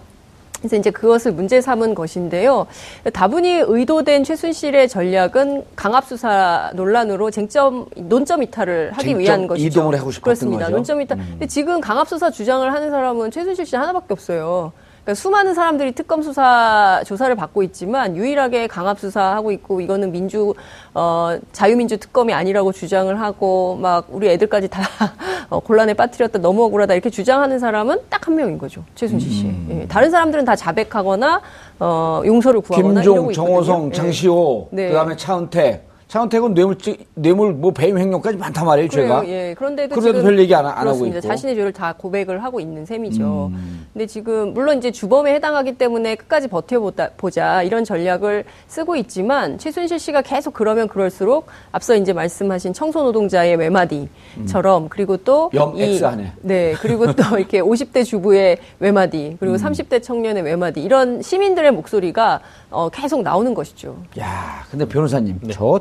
그래서 0.60 0.76
이제 0.76 0.90
그것을 0.90 1.34
문제 1.34 1.62
삼은 1.62 1.94
것인데요. 1.94 2.66
다분히 3.14 3.62
의도된 3.64 4.24
최순실의 4.24 4.90
전략은 4.90 5.66
강압 5.76 6.06
수사 6.08 6.72
논란으로 6.74 7.30
쟁점, 7.30 7.86
논점 7.96 8.42
이탈을 8.42 8.92
하기 8.94 9.04
쟁점 9.04 9.20
위한 9.20 9.48
것이죠. 9.48 9.68
이동을 9.68 10.00
하고 10.00 10.10
싶었던 10.10 10.24
그렇습니다. 10.24 10.66
거죠. 10.66 10.72
음. 10.72 10.76
논점 10.78 11.02
이탈. 11.02 11.18
근데 11.18 11.46
지금 11.46 11.80
강압 11.80 12.10
수사 12.10 12.32
주장을 12.32 12.74
하는 12.74 12.90
사람은 12.90 13.30
최순실 13.30 13.68
씨 13.68 13.76
하나밖에 13.76 14.08
없어요. 14.10 14.72
그러니까 15.08 15.14
수많은 15.14 15.54
사람들이 15.54 15.94
특검 15.94 16.22
수사 16.22 17.02
조사를 17.06 17.34
받고 17.34 17.64
있지만 17.64 18.18
유일하게 18.18 18.68
강압 18.68 19.00
수사하고 19.00 19.54
있고 19.54 19.80
이거는 19.80 20.12
민주 20.12 20.54
어 20.94 21.38
자유민주 21.54 21.98
특검이 21.98 22.34
아니라고 22.34 22.74
주장을 22.74 23.18
하고 23.18 23.78
막 23.82 24.08
우리 24.10 24.28
애들까지 24.28 24.68
다 24.68 24.82
어, 25.50 25.62
곤란에 25.62 25.94
빠뜨렸다 25.94 26.40
너무 26.40 26.66
억울하다 26.66 26.94
이렇게 26.94 27.10
주장하는 27.10 27.58
사람은 27.58 28.02
딱 28.10 28.28
한 28.28 28.36
명인 28.36 28.58
거죠 28.58 28.84
최순실 28.96 29.32
씨. 29.32 29.46
음. 29.46 29.80
예. 29.84 29.88
다른 29.88 30.12
사람들은 30.12 30.44
다 30.44 30.54
자백하거나 30.54 31.42
어 31.80 32.22
용서를 32.26 32.60
구하거나 32.60 32.96
김종, 33.02 33.14
이러고 33.14 33.32
있거든요. 33.32 33.48
정호성, 33.48 33.88
예. 33.88 33.92
장시호, 33.94 34.68
네. 34.72 34.90
그다음에 34.90 35.16
차은택. 35.16 35.88
차은택은 36.08 36.54
뇌물 36.54 36.78
뇌물 37.16 37.54
뭐 37.54 37.72
배임 37.72 37.98
횡령까지 37.98 38.38
많단 38.38 38.66
말이에요, 38.66 38.90
그래요. 38.90 39.08
죄가. 39.08 39.28
예. 39.28 39.54
그런데도 39.58 39.96
그래도 39.96 40.22
별 40.22 40.40
얘기 40.40 40.56
안, 40.56 40.66
안 40.66 40.88
하고. 40.88 41.06
있고. 41.06 41.18
음. 41.18 41.22
자신의 41.22 41.56
죄를 41.56 41.74
다 41.74 41.94
고백을 41.98 42.44
하고 42.44 42.62
있는 42.62 42.86
셈이죠. 42.86 43.52
근데 43.92 44.06
지금 44.06 44.54
물론 44.54 44.78
이제 44.78 44.92
주범에 44.92 45.34
해당하기 45.34 45.78
때문에 45.78 46.16
끝까지 46.16 46.48
버텨보자 46.48 47.12
보자 47.18 47.64
이런 47.64 47.84
전략을 47.84 48.46
쓰고 48.68 48.96
있지만 48.96 49.58
최순실 49.58 50.00
씨가 50.00 50.22
계속 50.22 50.54
그러면 50.54 50.88
그럴수록 50.88 51.48
앞서 51.72 51.96
이제 51.96 52.14
말씀하신 52.14 52.74
청소 52.74 53.04
노동자의 53.04 53.56
외마디처럼 53.58 54.88
그리고 54.90 55.18
또 55.18 55.50
음. 55.54 55.58
염 55.58 55.78
이-. 55.78 56.00
네 56.42 56.74
그리고 56.80 57.12
또 57.14 57.24
이렇게 57.38 57.62
50대 57.62 58.06
주부의 58.06 58.58
외마디 58.80 59.36
그리고 59.40 59.56
음. 59.56 59.60
30대 59.60 60.02
청년의 60.02 60.44
외마디 60.44 60.82
이런 60.82 61.22
시민들의 61.22 61.72
목소리가 61.72 62.40
어, 62.70 62.90
계속 62.90 63.22
나오는 63.22 63.54
것이죠. 63.54 63.96
야, 64.20 64.66
근데 64.70 64.86
변호사님, 64.86 65.40
네. 65.42 65.54
저 65.54 65.80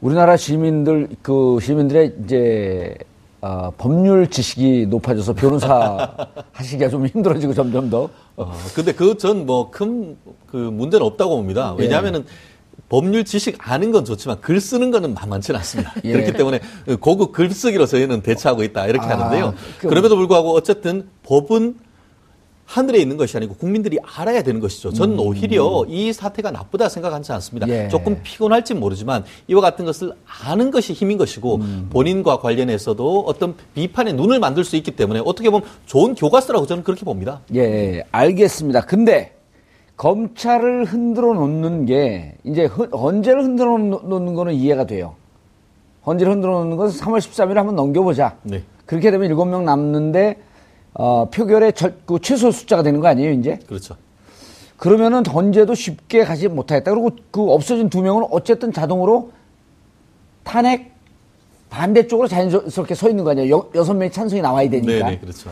우리나라 0.00 0.36
시민들 0.36 1.08
그 1.22 1.58
시민들의 1.60 2.14
이제 2.24 2.94
어, 3.42 3.70
법률 3.76 4.28
지식이 4.28 4.86
높아져서 4.88 5.34
변호사 5.34 6.14
하시기가 6.52 6.88
좀 6.90 7.06
힘들어지고 7.06 7.54
점점 7.54 7.88
더. 7.90 8.08
어, 8.36 8.52
근데 8.74 8.92
그 8.92 9.16
전 9.16 9.44
뭐 9.46 9.70
큰그 9.70 10.56
문제는 10.56 11.04
없다고 11.06 11.36
봅니다. 11.36 11.74
예. 11.78 11.82
왜냐하면은 11.82 12.24
법률 12.88 13.24
지식 13.24 13.56
아는 13.60 13.92
건 13.92 14.04
좋지만 14.04 14.40
글 14.40 14.60
쓰는 14.60 14.90
거는 14.90 15.14
만만치는 15.14 15.58
않습니다. 15.60 15.94
예. 16.04 16.12
그렇기 16.12 16.32
때문에 16.32 16.60
고급 17.00 17.32
글쓰기로 17.32 17.86
저희는 17.86 18.22
대처하고 18.22 18.62
있다 18.64 18.86
이렇게 18.88 19.06
아, 19.06 19.10
하는데요. 19.18 19.54
그- 19.78 19.88
그럼에도 19.88 20.16
불구하고 20.16 20.54
어쨌든 20.54 21.08
법은 21.24 21.76
하늘에 22.70 23.00
있는 23.00 23.16
것이 23.16 23.36
아니고 23.36 23.54
국민들이 23.56 23.98
알아야 24.00 24.42
되는 24.44 24.60
것이죠. 24.60 24.92
저는 24.92 25.18
오히려 25.18 25.84
이 25.88 26.12
사태가 26.12 26.52
나쁘다 26.52 26.88
생각하지 26.88 27.32
않습니다. 27.32 27.66
음. 27.66 27.70
예. 27.70 27.88
조금 27.88 28.20
피곤할지 28.22 28.74
모르지만 28.74 29.24
이와 29.48 29.60
같은 29.60 29.84
것을 29.84 30.12
아는 30.44 30.70
것이 30.70 30.92
힘인 30.92 31.18
것이고 31.18 31.56
음. 31.56 31.88
본인과 31.90 32.38
관련해서도 32.38 33.24
어떤 33.26 33.56
비판의 33.74 34.12
눈을 34.14 34.38
만들 34.38 34.62
수 34.62 34.76
있기 34.76 34.92
때문에 34.92 35.20
어떻게 35.24 35.50
보면 35.50 35.66
좋은 35.86 36.14
교과서라고 36.14 36.66
저는 36.66 36.84
그렇게 36.84 37.04
봅니다. 37.04 37.40
예, 37.56 38.04
알겠습니다. 38.12 38.82
근데 38.82 39.34
검찰을 39.96 40.84
흔들어 40.84 41.34
놓는 41.34 41.86
게 41.86 42.34
이제 42.44 42.66
흔- 42.66 42.90
헌재를 42.92 43.42
흔들어 43.42 43.78
놓는 43.78 44.34
거는 44.34 44.54
이해가 44.54 44.86
돼요. 44.86 45.16
헌재를 46.06 46.34
흔들어 46.34 46.60
놓는 46.60 46.76
것은 46.76 47.00
3월 47.00 47.18
13일 47.18 47.54
한번 47.54 47.74
넘겨보자. 47.74 48.36
네. 48.44 48.62
그렇게 48.86 49.10
되면 49.10 49.28
7명 49.28 49.64
남는데 49.64 50.36
어, 50.94 51.28
표결의 51.30 51.72
절, 51.72 51.94
그 52.06 52.18
최소 52.20 52.50
숫자가 52.50 52.82
되는 52.82 53.00
거 53.00 53.08
아니에요, 53.08 53.32
이제? 53.32 53.58
그렇죠. 53.66 53.96
그러면은 54.76 55.24
헌재도 55.26 55.74
쉽게 55.74 56.24
가지 56.24 56.48
못하겠다. 56.48 56.90
그리고 56.90 57.10
그 57.30 57.52
없어진 57.52 57.90
두 57.90 58.02
명은 58.02 58.26
어쨌든 58.30 58.72
자동으로 58.72 59.30
탄핵 60.42 60.94
반대쪽으로 61.68 62.26
자연스럽게 62.28 62.94
서 62.94 63.08
있는 63.08 63.24
거 63.24 63.30
아니에요. 63.30 63.56
여, 63.56 63.70
여섯 63.74 63.94
명이 63.94 64.10
찬성이 64.10 64.42
나와야 64.42 64.68
되니까. 64.68 64.92
네, 64.92 65.02
네, 65.02 65.18
그렇죠. 65.18 65.50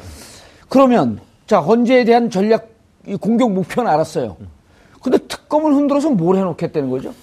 그러면 0.69 1.21
자 1.47 1.61
헌재에 1.61 2.05
대한 2.05 2.31
전략 2.31 2.71
이 3.07 3.17
공격 3.17 3.53
목표는 3.53 3.91
알았어요. 3.91 4.37
근데 5.03 5.19
특검을 5.19 5.75
흔들어서 5.75 6.11
뭘 6.11 6.37
해놓겠다는 6.37 6.91
거죠? 6.91 7.15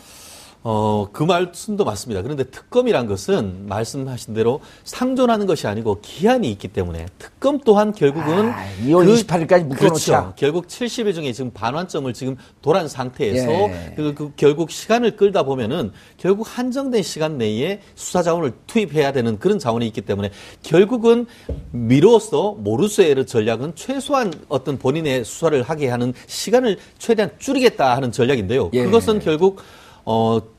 어, 0.68 1.08
그 1.14 1.22
말씀도 1.22 1.86
맞습니다. 1.86 2.24
그런데 2.24 2.44
특검이란 2.46 3.06
것은 3.06 3.68
말씀하신 3.68 4.34
대로 4.34 4.62
상존하는 4.84 5.46
것이 5.46 5.68
아니고 5.68 6.00
기한이 6.02 6.50
있기 6.54 6.70
때문에 6.70 7.06
특검 7.20 7.60
또한 7.60 7.94
결국은 7.94 8.50
아, 8.50 8.66
2월 8.84 9.06
28일까지 9.06 9.64
묶어놓자. 9.66 10.22
그렇죠. 10.22 10.34
결국 10.36 10.66
70일 10.66 11.14
중에 11.14 11.34
지금 11.34 11.52
반환점을 11.52 12.12
지금 12.14 12.36
도란 12.64 12.88
상태에서 12.88 13.48
예. 13.48 13.94
그, 13.96 14.16
그 14.16 14.32
결국 14.36 14.72
시간을 14.72 15.18
끌다 15.18 15.44
보면은 15.44 15.92
결국 16.18 16.48
한정된 16.50 17.04
시간 17.04 17.38
내에 17.38 17.80
수사 17.94 18.24
자원을 18.24 18.54
투입해야 18.66 19.12
되는 19.12 19.38
그런 19.38 19.60
자원이 19.60 19.86
있기 19.86 20.02
때문에 20.02 20.32
결국은 20.64 21.28
미로서 21.70 22.54
모르쇠의 22.54 23.28
전략은 23.28 23.74
최소한 23.76 24.34
어떤 24.50 24.80
본인의 24.80 25.26
수사를 25.26 25.62
하게 25.62 25.90
하는 25.90 26.12
시간을 26.26 26.80
최대한 26.98 27.30
줄이겠다 27.38 27.96
하는 27.96 28.12
전략인데요. 28.12 28.72
예. 28.74 28.84
그것은 28.84 29.20
결국 29.20 29.62
어 30.06 30.40
박- 30.40 30.55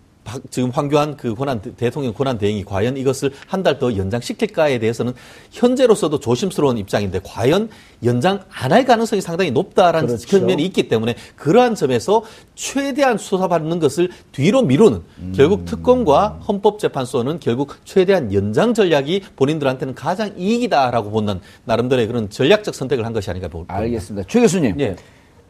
지금 0.51 0.71
황교안 0.71 1.17
그 1.17 1.35
권한 1.35 1.61
대통령 1.61 2.13
권한 2.15 2.39
대행이 2.39 2.65
과연 2.65 2.97
이것을 2.97 3.33
한 3.47 3.63
달 3.63 3.79
더 3.79 3.97
연장시킬까에 3.97 4.79
대해서는 4.79 5.13
현재로서도 5.51 6.21
조심스러운 6.21 6.79
입장인데 6.79 7.21
과연 7.25 7.69
연장 8.05 8.41
안 8.51 8.73
할 8.73 8.85
가능성이 8.85 9.21
상당히 9.21 9.51
높다라는 9.51 10.07
그렇죠. 10.09 10.27
측면이 10.27 10.65
있기 10.67 10.89
때문에 10.89 11.15
그러한 11.37 11.75
점에서 11.75 12.23
최대한 12.55 13.19
수사받는 13.19 13.79
것을 13.81 14.11
뒤로 14.33 14.63
미루는 14.63 15.03
음. 15.19 15.33
결국 15.35 15.65
특검과 15.65 16.41
헌법재판소는 16.49 17.41
결국 17.41 17.75
최대한 17.85 18.33
연장 18.33 18.75
전략이 18.75 19.23
본인들한테는 19.37 19.95
가장 19.95 20.33
이익이다라고 20.37 21.11
보는 21.11 21.41
나름대로의 21.65 22.07
그런 22.07 22.29
전략적 22.31 22.75
선택을 22.75 23.05
한 23.07 23.13
것이 23.13 23.31
아닌가 23.31 23.49
봅니다. 23.49 23.75
알겠습니다. 23.75 24.27
최 24.29 24.41
교수님. 24.41 24.79
예. 24.81 24.97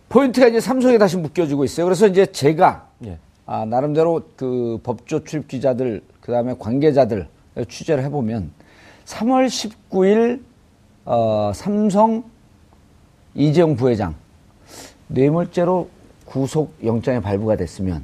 포인트가 0.08 0.46
이제 0.48 0.60
삼성에 0.60 0.98
다시 0.98 1.16
묶여지고 1.16 1.64
있어요. 1.64 1.84
그래서 1.86 2.06
이제 2.06 2.26
제가 2.26 2.88
예. 3.06 3.18
아, 3.46 3.64
나름대로 3.64 4.22
그 4.36 4.80
법조 4.82 5.24
출입 5.24 5.46
기자들 5.46 6.02
그다음에 6.20 6.54
관계자들 6.58 7.28
취재를 7.68 8.02
해보면 8.04 8.50
3월 9.04 9.46
19일 9.46 10.42
어, 11.04 11.52
삼성 11.54 12.24
이재용 13.34 13.76
부회장 13.76 14.16
뇌물죄로 15.06 15.88
구속 16.24 16.74
영장이 16.82 17.20
발부가 17.20 17.56
됐으면 17.56 18.02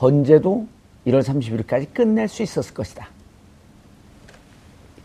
헌재도 0.00 0.68
1월 1.08 1.22
30일까지 1.22 1.92
끝낼 1.92 2.28
수 2.28 2.44
있었을 2.44 2.72
것이다. 2.72 3.08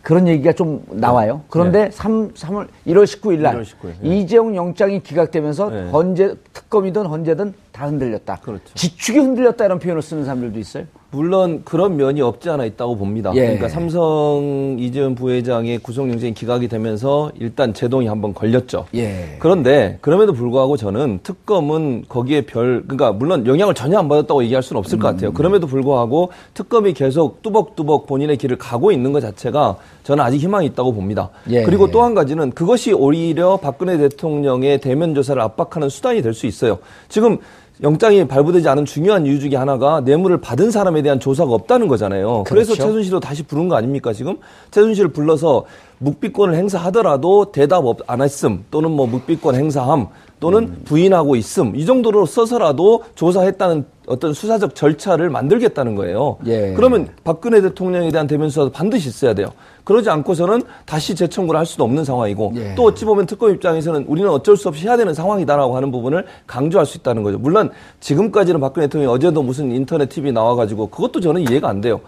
그런 0.08 0.26
얘기가 0.26 0.54
좀 0.54 0.86
나와요. 0.90 1.42
그런데 1.50 1.92
삼 1.92 2.32
3월 2.32 2.70
1월 2.88 3.04
19일 3.04 3.40
날 3.40 3.62
1월 3.62 3.66
19일, 3.66 4.06
예. 4.06 4.08
이재용 4.08 4.56
영장이 4.56 5.04
기각되면서 5.04 5.70
네. 5.70 5.90
헌재 5.90 6.34
특검이든 6.54 7.06
헌재든 7.08 7.54
다 7.74 7.88
흔들렸다. 7.88 8.38
그렇죠. 8.38 8.74
지축이 8.74 9.20
흔들렸다 9.20 9.66
이런 9.66 9.80
표현을 9.80 10.02
쓰는 10.02 10.24
사람들도 10.24 10.58
있어요. 10.60 10.86
물론 11.18 11.64
그런 11.66 11.98
면이 11.98 12.22
없지 12.22 12.48
않아 12.52 12.66
있다고 12.66 12.96
봅니다. 12.96 13.32
예. 13.34 13.42
그러니까 13.42 13.70
삼성 13.70 14.76
이재용 14.80 15.16
부회장의 15.16 15.80
구속영장이 15.80 16.36
기각이 16.36 16.68
되면서 16.68 17.32
일단 17.40 17.74
제동이 17.74 18.06
한번 18.06 18.36
걸렸죠. 18.36 18.86
예. 18.94 19.36
그런데 19.40 19.98
그럼에도 20.02 20.34
불구하고 20.34 20.78
저는 20.78 21.22
특검은 21.24 22.06
거기에 22.08 22.42
별 22.42 22.84
그러니까 22.84 23.14
물론 23.14 23.48
영향을 23.48 23.74
전혀 23.74 23.98
안 23.98 24.08
받았다고 24.08 24.44
얘기할 24.44 24.62
수는 24.62 24.78
없을 24.78 25.00
것 25.00 25.08
음. 25.08 25.14
같아요. 25.16 25.34
그럼에도 25.34 25.66
불구하고 25.66 26.30
특검이 26.54 26.94
계속 26.94 27.42
뚜벅뚜벅 27.42 28.06
본인의 28.06 28.38
길을 28.38 28.60
가고 28.60 28.92
있는 28.92 29.12
것 29.12 29.22
자체가 29.22 29.78
저는 30.04 30.24
아직 30.24 30.38
희망이 30.38 30.68
있다고 30.68 30.94
봅니다. 30.94 31.32
예. 31.50 31.64
그리고 31.64 31.90
또 31.90 31.98
한 32.04 32.14
가지는 32.14 32.52
그것이 32.52 32.94
오히려 32.94 33.58
박근혜 33.58 33.98
대통령의 33.98 34.80
대면 34.82 35.16
조사를 35.16 35.42
압박하는 35.42 35.90
수단이 35.90 36.22
될 36.22 36.36
수 36.36 36.46
있어요. 36.46 36.78
지금 37.10 37.40
영장이 37.84 38.28
발부되지 38.28 38.68
않은 38.70 38.86
중요한 38.86 39.26
이유 39.26 39.40
중에 39.40 39.56
하나가 39.56 40.00
뇌물을 40.02 40.42
받은 40.42 40.72
사람에 40.72 41.02
대한 41.04 41.20
조사가 41.20 41.52
없다는 41.52 41.88
거잖아요. 41.88 42.44
그래서 42.48 42.74
그렇죠. 42.74 42.88
최순실도 42.88 43.20
다시 43.20 43.44
부른 43.44 43.70
거 43.70 43.76
아닙니까 43.76 44.14
지금? 44.14 44.38
최순실을 44.72 45.10
불러서 45.12 45.66
묵비권을 46.00 46.56
행사하더라도 46.56 47.52
대답 47.52 47.86
없- 47.86 48.00
안 48.08 48.22
했음 48.22 48.64
또는 48.72 48.92
뭐 48.92 49.06
묵비권 49.08 49.56
행사함 49.56 50.08
또는 50.40 50.64
음. 50.64 50.82
부인하고 50.86 51.36
있음 51.36 51.76
이 51.76 51.86
정도로 51.86 52.26
써서라도 52.26 53.04
조사했다는 53.16 53.86
어떤 54.08 54.34
수사적 54.34 54.74
절차를 54.76 55.30
만들겠다는 55.30 55.96
거예요. 55.96 56.38
예. 56.46 56.74
그러면 56.76 57.10
박근혜 57.24 57.62
대통령에 57.62 58.10
대한 58.12 58.26
대면 58.28 58.50
수사도 58.50 58.72
반드시 58.72 59.10
있어야 59.10 59.34
돼요. 59.34 59.50
그러지 59.88 60.10
않고서는 60.10 60.64
다시 60.86 61.16
재청구를 61.16 61.58
할 61.58 61.66
수도 61.66 61.86
없는 61.86 62.04
상황이고 62.04 62.52
예. 62.58 62.76
또 62.76 62.84
어찌 62.84 63.06
보면 63.06 63.26
특검 63.26 63.54
입장에서는 63.54 64.04
우리는 64.10 64.30
어쩔 64.30 64.58
수 64.58 64.68
없이 64.68 64.86
해야 64.86 64.98
되는 64.98 65.14
상황이다라고 65.14 65.78
하는 65.78 65.92
부분을 65.92 66.26
강조할 66.46 66.86
수 66.86 66.98
있다는 66.98 67.24
거죠. 67.24 67.38
물론 67.38 67.70
지금까지는 68.02 68.60
박근혜 68.60 68.88
대통령이 68.88 69.14
어제도 69.14 69.42
무슨 69.42 69.72
인터넷 69.72 70.10
TV 70.10 70.34
나와가지고 70.34 70.88
그것도 70.88 71.22
저는 71.22 71.50
이해가 71.50 71.70
안 71.70 71.80
돼요. 71.80 72.02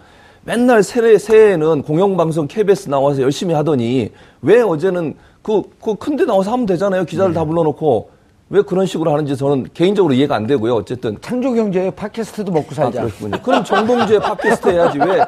맨날 0.44 0.82
새해, 0.82 1.16
새해에는 1.16 1.80
공영방송 1.80 2.48
KBS 2.48 2.90
나와서 2.90 3.22
열심히 3.22 3.54
하더니 3.54 4.10
왜 4.42 4.60
어제는 4.60 5.14
그, 5.40 5.62
그 5.82 5.94
큰데 5.94 6.26
나와서 6.26 6.52
하면 6.52 6.66
되잖아요. 6.66 7.06
기자들 7.06 7.32
다 7.32 7.46
불러놓고. 7.46 8.19
왜 8.52 8.62
그런 8.62 8.84
식으로 8.84 9.12
하는지 9.12 9.36
저는 9.36 9.68
개인적으로 9.72 10.12
이해가 10.12 10.34
안 10.34 10.44
되고요. 10.44 10.74
어쨌든. 10.74 11.16
창조 11.20 11.52
경제의 11.54 11.92
팟캐스트도 11.92 12.50
먹고 12.50 12.66
아, 12.72 12.74
살자. 12.74 13.02
그렇군요. 13.02 13.38
그럼 13.42 13.62
정봉주의 13.64 14.18
팟캐스트 14.18 14.68
해야지 14.70 14.98
왜. 14.98 15.20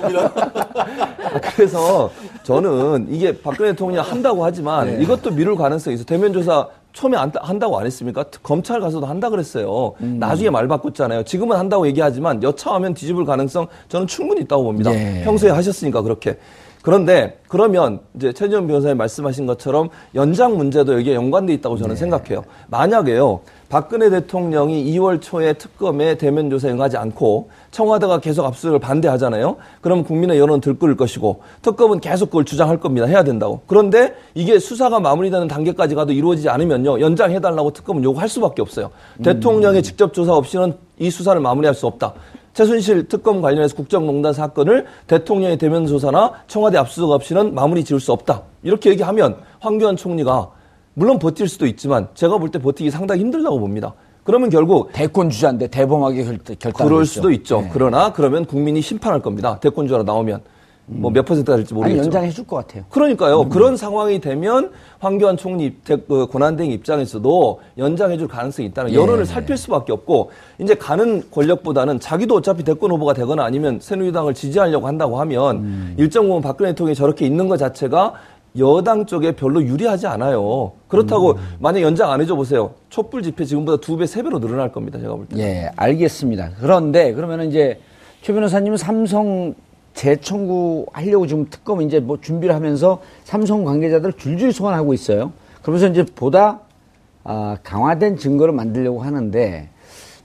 겁니다. 0.00 0.32
그래서 1.54 2.10
저는 2.42 3.06
이게 3.10 3.40
박근혜 3.40 3.70
대통령이 3.70 4.06
한다고 4.08 4.44
하지만 4.44 5.00
이것도 5.00 5.30
미룰 5.30 5.54
가능성이 5.54 5.94
있어. 5.94 6.04
대면 6.04 6.32
조사 6.32 6.66
처음에 6.92 7.16
안- 7.16 7.32
한다고 7.40 7.78
안 7.78 7.86
했습니까? 7.86 8.24
특- 8.24 8.42
검찰 8.42 8.80
가서도 8.80 9.06
한다 9.06 9.30
그랬어요. 9.30 9.92
나중에 9.98 10.50
말 10.50 10.66
바꿨잖아요. 10.66 11.22
지금은 11.22 11.56
한다고 11.56 11.86
얘기하지만 11.86 12.42
여차하면 12.42 12.94
뒤집을 12.94 13.24
가능성 13.24 13.68
저는 13.88 14.08
충분히 14.08 14.40
있다고 14.42 14.64
봅니다. 14.64 14.92
예. 14.92 15.22
평소에 15.24 15.50
하셨으니까 15.50 16.02
그렇게. 16.02 16.36
그런데 16.82 17.38
그러면 17.48 18.00
이제 18.16 18.32
최지원 18.32 18.66
변호사님 18.66 18.96
말씀하신 18.98 19.46
것처럼 19.46 19.88
연장 20.14 20.56
문제도 20.56 20.92
여기에 20.94 21.14
연관돼 21.14 21.54
있다고 21.54 21.76
저는 21.76 21.96
생각해요. 21.96 22.44
만약에요. 22.68 23.40
박근혜 23.68 24.10
대통령이 24.10 24.84
2월 24.92 25.20
초에 25.22 25.54
특검에 25.54 26.16
대면 26.16 26.50
조사에 26.50 26.72
응하지 26.72 26.96
않고 26.96 27.50
청와대가 27.70 28.18
계속 28.20 28.44
압수수색을 28.44 28.80
반대하잖아요. 28.80 29.56
그럼 29.80 30.02
국민의 30.04 30.38
여론은 30.38 30.60
들끓을 30.60 30.96
것이고 30.96 31.40
특검은 31.62 32.00
계속 32.00 32.26
그걸 32.26 32.44
주장할 32.44 32.80
겁니다. 32.80 33.06
해야 33.06 33.22
된다고. 33.22 33.60
그런데 33.66 34.14
이게 34.34 34.58
수사가 34.58 35.00
마무리되는 35.00 35.48
단계까지 35.48 35.94
가도 35.94 36.12
이루어지지 36.12 36.48
않으면요. 36.48 37.00
연장해달라고 37.00 37.72
특검은 37.72 38.02
요구할 38.02 38.28
수밖에 38.28 38.60
없어요. 38.60 38.90
대통령의 39.22 39.82
직접 39.82 40.12
조사 40.12 40.34
없이는 40.34 40.74
이 40.98 41.10
수사를 41.10 41.40
마무리할 41.40 41.74
수 41.74 41.86
없다. 41.86 42.12
최순실 42.54 43.08
특검 43.08 43.40
관련해서 43.40 43.74
국정농단 43.76 44.32
사건을 44.32 44.86
대통령의 45.06 45.56
대면 45.58 45.86
조사나 45.86 46.32
청와대 46.46 46.78
압수수색 46.78 47.08
없이는 47.10 47.54
마무리 47.54 47.82
지을 47.84 47.98
수 48.00 48.12
없다. 48.12 48.42
이렇게 48.62 48.90
얘기하면 48.90 49.36
황교안 49.60 49.96
총리가 49.96 50.50
물론 50.94 51.18
버틸 51.18 51.48
수도 51.48 51.66
있지만 51.66 52.08
제가 52.14 52.36
볼 52.38 52.50
때 52.50 52.58
버티기 52.58 52.90
상당히 52.90 53.22
힘들다고 53.22 53.58
봅니다. 53.58 53.94
그러면 54.24 54.50
결국 54.50 54.90
대권 54.92 55.30
주자인데 55.30 55.68
대범하게 55.68 56.24
결, 56.24 56.38
결단. 56.58 56.86
그럴 56.86 57.06
수도 57.06 57.30
있죠. 57.32 57.66
그러나 57.72 58.12
그러면 58.12 58.44
국민이 58.44 58.80
심판할 58.80 59.20
겁니다. 59.20 59.58
대권 59.60 59.86
주자로 59.86 60.04
나오면 60.04 60.42
뭐 60.86 61.10
몇 61.12 61.24
퍼센트가 61.24 61.56
될지 61.56 61.72
모르겠지만. 61.74 62.06
연장해 62.06 62.30
줄 62.30 62.44
것 62.46 62.56
같아요. 62.56 62.84
그러니까요. 62.90 63.48
그런 63.48 63.76
상황이 63.76 64.20
되면 64.20 64.72
황교안 64.98 65.36
총리 65.36 65.66
입- 65.66 65.84
그 65.84 66.26
권한대행 66.26 66.70
입장에서도 66.72 67.60
연장해 67.78 68.18
줄 68.18 68.26
가능성이 68.28 68.68
있다는 68.68 68.90
예. 68.92 68.96
여론을 68.96 69.24
살필 69.24 69.56
수밖에 69.56 69.92
없고 69.92 70.30
이제 70.58 70.74
가는 70.74 71.22
권력보다는 71.30 72.00
자기도 72.00 72.36
어차피 72.36 72.64
대권 72.64 72.90
후보가 72.90 73.14
되거나 73.14 73.44
아니면 73.44 73.78
새누리당을 73.80 74.34
지지하려고 74.34 74.86
한다고 74.86 75.18
하면 75.20 75.56
음. 75.56 75.94
일정 75.98 76.26
부분 76.26 76.42
박근혜 76.42 76.72
대통령이 76.72 76.94
저렇게 76.96 77.26
있는 77.26 77.48
것 77.48 77.56
자체가 77.58 78.14
여당 78.58 79.06
쪽에 79.06 79.32
별로 79.32 79.62
유리하지 79.62 80.06
않아요. 80.08 80.72
그렇다고 80.88 81.32
음. 81.32 81.36
만약 81.58 81.80
연장 81.80 82.10
안 82.10 82.20
해줘 82.20 82.34
보세요. 82.34 82.72
촛불 82.90 83.22
집회 83.22 83.44
지금보다 83.46 83.80
두 83.80 83.96
배, 83.96 84.04
세 84.04 84.22
배로 84.22 84.40
늘어날 84.40 84.70
겁니다. 84.72 84.98
제가 84.98 85.14
볼 85.14 85.26
때. 85.26 85.38
예, 85.38 85.70
알겠습니다. 85.76 86.50
그런데 86.60 87.14
그러면 87.14 87.48
이제 87.48 87.80
최 88.20 88.32
변호사님은 88.34 88.76
삼성 88.76 89.54
재청구 89.94 90.86
하려고 90.92 91.26
지금 91.26 91.46
특검 91.50 91.82
이제 91.82 92.00
뭐 92.00 92.20
준비를 92.20 92.54
하면서 92.54 93.00
삼성 93.24 93.64
관계자들 93.64 94.14
줄줄 94.14 94.52
소환하고 94.52 94.94
있어요. 94.94 95.32
그러면서 95.62 95.88
이제 95.88 96.04
보다 96.04 96.60
아, 97.24 97.56
강화된 97.62 98.16
증거를 98.16 98.52
만들려고 98.52 99.02
하는데 99.02 99.68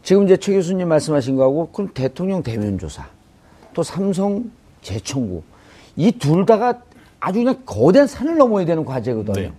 지금 0.04 0.24
이제 0.24 0.38
최 0.38 0.54
교수님 0.54 0.88
말씀하신 0.88 1.36
거하고 1.36 1.70
그럼 1.72 1.92
대통령 1.94 2.42
대면 2.42 2.80
조사 2.80 3.06
또 3.74 3.84
삼성 3.84 4.50
재청구 4.82 5.44
이 5.96 6.12
둘 6.14 6.46
다가 6.46 6.82
아주 7.20 7.40
그냥 7.40 7.62
거대한 7.66 8.08
산을 8.08 8.38
넘어야 8.38 8.66
되는 8.66 8.86
과제거든요. 8.86 9.36
네. 9.36 9.52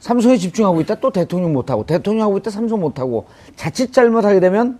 삼성에 0.00 0.36
집중하고 0.36 0.80
있다 0.80 0.96
또 0.96 1.10
대통령 1.10 1.52
못하고 1.52 1.84
대통령 1.86 2.24
하고 2.26 2.38
있다 2.38 2.50
삼성 2.50 2.80
못하고 2.80 3.26
자칫 3.54 3.92
잘못하게 3.92 4.40
되면 4.40 4.78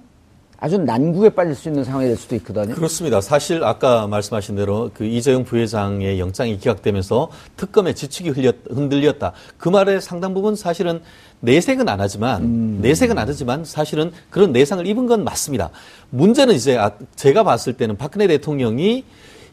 아주 0.62 0.78
난국에 0.78 1.30
빠질 1.30 1.56
수 1.56 1.68
있는 1.68 1.82
상황이 1.82 2.06
될 2.06 2.16
수도 2.16 2.36
있거든요. 2.36 2.72
그렇습니다. 2.76 3.20
사실 3.20 3.64
아까 3.64 4.06
말씀하신 4.06 4.54
대로 4.54 4.92
그 4.94 5.04
이재용 5.04 5.42
부회장의 5.42 6.20
영장이 6.20 6.56
기각되면서 6.58 7.30
특검의 7.56 7.96
지축이 7.96 8.28
흘렸, 8.30 8.54
흔들렸다. 8.70 9.32
그 9.58 9.68
말의 9.68 10.00
상당 10.00 10.34
부분 10.34 10.54
사실은 10.54 11.00
내색은 11.40 11.88
안 11.88 12.00
하지만 12.00 12.80
내색은 12.80 13.18
안 13.18 13.26
하지만 13.28 13.64
사실은 13.64 14.12
그런 14.30 14.52
내상을 14.52 14.86
입은 14.86 15.06
건 15.08 15.24
맞습니다. 15.24 15.70
문제는 16.10 16.54
이제 16.54 16.76
아- 16.78 16.92
제가 17.16 17.42
봤을 17.42 17.72
때는 17.72 17.96
박근혜 17.96 18.28
대통령이 18.28 19.04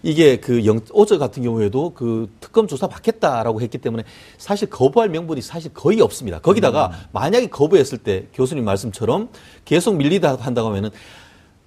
이게 0.03 0.37
그 0.37 0.65
영, 0.65 0.79
어제 0.93 1.17
같은 1.17 1.43
경우에도 1.43 1.93
그 1.93 2.29
특검 2.39 2.67
조사 2.67 2.87
받겠다라고 2.87 3.61
했기 3.61 3.77
때문에 3.77 4.03
사실 4.37 4.69
거부할 4.69 5.09
명분이 5.09 5.41
사실 5.41 5.73
거의 5.73 6.01
없습니다. 6.01 6.39
거기다가 6.39 6.91
만약에 7.11 7.47
거부했을 7.47 7.97
때 7.97 8.27
교수님 8.33 8.63
말씀처럼 8.65 9.29
계속 9.65 9.95
밀리다 9.95 10.35
한다고 10.35 10.69
하면은 10.69 10.89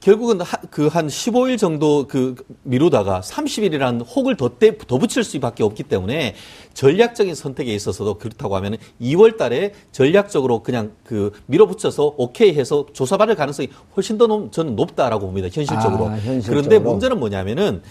결국은 0.03 0.41
그 0.71 0.89
한 0.89 1.07
15일 1.07 1.59
정도 1.59 2.07
그 2.09 2.35
미루다가 2.65 3.21
30일이라는 3.21 4.05
혹을 4.17 4.37
더, 4.37 4.59
떼, 4.59 4.77
더 4.77 4.99
붙일 4.99 5.23
수밖에 5.23 5.63
없기 5.63 5.85
때문에 5.85 6.35
전략적인 6.75 7.35
선택에 7.35 7.73
있어서도 7.73 8.15
그렇다고 8.15 8.57
하면 8.57 8.77
2월 9.01 9.37
달에 9.37 9.73
전략적으로 9.93 10.63
그냥 10.65 10.93
그 11.05 11.31
밀어붙여서 11.47 12.15
오케이 12.17 12.53
해서 12.55 12.87
조사받을 12.93 13.37
가능성이 13.37 13.69
훨씬 13.97 14.19
더 14.19 14.27
높, 14.27 14.51
저는 14.53 14.75
높다라고 14.75 15.27
봅니다. 15.27 15.49
현실적으로. 15.51 16.09
아, 16.09 16.17
현실적으로. 16.17 16.63
그런데 16.63 16.79
문제는 16.81 17.21
뭐냐면은 17.21 17.83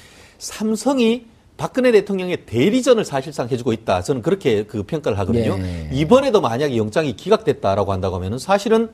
삼성이 0.42 1.28
박근혜 1.56 1.92
대통령의 1.92 2.46
대리전을 2.48 3.06
사실상 3.06 3.48
해주고 3.48 3.74
있다. 3.74 4.02
저는 4.02 4.24
그렇게 4.24 4.64
그 4.64 4.82
평가를 4.82 5.20
하거든요. 5.20 5.56
예. 5.60 5.90
이번에도 5.94 6.42
만약에 6.42 6.76
영장이 6.76 7.16
기각됐다라고 7.16 7.92
한다고 7.92 8.16
하면은 8.16 8.40
사실은 8.40 8.90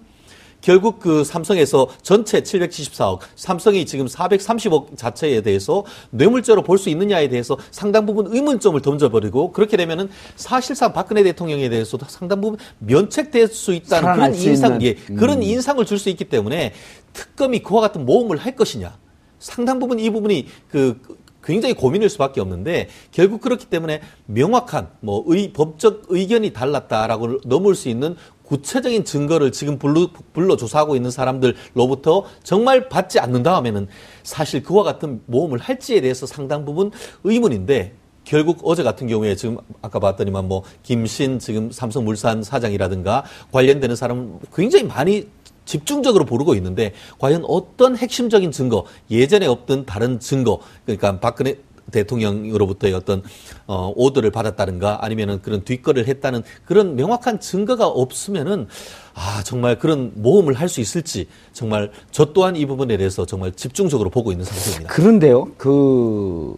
결국 0.59 0.99
그 0.99 1.23
삼성에서 1.23 1.87
전체 2.01 2.41
774억, 2.41 3.19
삼성이 3.37 3.85
지금 3.85 4.07
430억 4.07 4.97
자체에 4.97 5.39
대해서 5.39 5.85
뇌물죄로 6.09 6.63
볼 6.63 6.77
수 6.77 6.89
있느냐에 6.89 7.29
대해서 7.29 7.57
상당 7.71 8.05
부분 8.05 8.27
의문점을 8.35 8.81
던져버리고 8.81 9.53
그렇게 9.53 9.77
되면은 9.77 10.09
사실상 10.35 10.91
박근혜 10.91 11.23
대통령에 11.23 11.69
대해서도 11.69 12.07
상당 12.09 12.41
부분 12.41 12.59
면책될 12.79 13.47
수 13.47 13.73
있다는 13.73 14.13
그런 14.15 14.33
수 14.33 14.49
인상, 14.49 14.81
있는. 14.81 14.85
예, 14.85 14.95
그런 15.15 15.41
인상을 15.41 15.85
줄 15.85 15.97
수 15.97 16.09
있기 16.09 16.25
때문에 16.25 16.73
특검이 17.13 17.59
그와 17.63 17.79
같은 17.79 18.05
모험을 18.05 18.35
할 18.35 18.53
것이냐. 18.55 18.97
상당 19.39 19.79
부분 19.79 19.99
이 19.99 20.09
부분이 20.09 20.47
그 20.69 20.99
굉장히 21.47 21.73
고민일 21.73 22.09
수밖에 22.09 22.41
없는데 22.41 22.89
결국 23.11 23.39
그렇기 23.39 23.67
때문에 23.67 24.01
명확한 24.25 24.89
뭐 24.99 25.23
의, 25.27 25.53
법적 25.53 26.07
의견이 26.09 26.51
달랐다라고 26.51 27.39
넘을 27.45 27.73
수 27.73 27.87
있는 27.87 28.17
구체적인 28.43 29.05
증거를 29.05 29.53
지금 29.53 29.79
불러, 29.79 30.09
불러 30.33 30.57
조사하고 30.57 30.97
있는 30.97 31.09
사람들로부터 31.09 32.25
정말 32.43 32.89
받지 32.89 33.19
않는다 33.19 33.55
하면은 33.55 33.87
사실 34.23 34.61
그와 34.61 34.83
같은 34.83 35.21
모험을 35.25 35.57
할지에 35.57 36.01
대해서 36.01 36.25
상당 36.25 36.65
부분 36.65 36.91
의문인데 37.23 37.93
결국 38.25 38.59
어제 38.63 38.83
같은 38.83 39.07
경우에 39.07 39.35
지금 39.35 39.57
아까 39.81 39.99
봤더니만 39.99 40.49
뭐 40.49 40.63
김신 40.83 41.39
지금 41.39 41.71
삼성물산 41.71 42.43
사장이라든가 42.43 43.23
관련되는 43.53 43.95
사람은 43.95 44.39
굉장히 44.53 44.83
많이 44.83 45.29
집중적으로 45.67 46.25
보르고 46.25 46.55
있는데 46.55 46.93
과연 47.19 47.43
어떤 47.47 47.95
핵심적인 47.95 48.51
증거 48.51 48.85
예전에 49.11 49.45
없던 49.45 49.85
다른 49.85 50.19
증거 50.19 50.59
그러니까 50.85 51.19
박근혜 51.19 51.57
대통령으로부터의 51.91 52.93
어떤 52.93 53.23
어, 53.65 53.93
오더를 53.95 54.31
받았다든가 54.31 55.05
아니면은 55.05 55.41
그런 55.41 55.63
뒷거를 55.63 56.07
했다는 56.07 56.43
그런 56.65 56.95
명확한 56.95 57.39
증거가 57.39 57.87
없으면은 57.87 58.67
아 59.13 59.41
정말 59.43 59.79
그런 59.79 60.11
모험을 60.15 60.53
할 60.53 60.67
수 60.67 60.81
있을지 60.81 61.27
정말 61.53 61.91
저 62.11 62.33
또한 62.33 62.57
이 62.57 62.65
부분에 62.65 62.97
대해서 62.97 63.25
정말 63.25 63.53
집중적으로 63.53 64.09
보고 64.09 64.33
있는 64.33 64.43
상태입니다. 64.43 64.93
그런데요, 64.93 65.47
그 65.57 66.55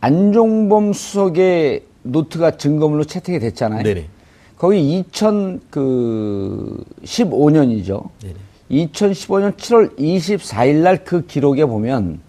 안종범 0.00 0.92
수석의 0.92 1.84
노트가 2.02 2.56
증거물로 2.56 3.04
채택이 3.04 3.38
됐잖아요. 3.38 3.84
네네. 3.84 4.08
거기 4.58 5.02
2015년이죠. 5.12 8.08
네네. 8.22 8.34
2015년 8.70 9.56
7월 9.56 9.96
24일 9.98 10.82
날 10.82 10.98
그 11.04 11.24
기록에 11.26 11.64
보면 11.64 12.20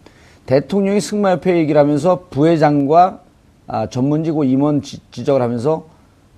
대통령이 0.45 1.01
승마협회 1.01 1.57
얘기를 1.57 1.79
하면서 1.81 2.27
부회장과 2.29 3.21
아, 3.67 3.89
전문지고 3.89 4.45
임원 4.45 4.81
지, 4.81 4.99
적을 5.11 5.41
하면서 5.41 5.85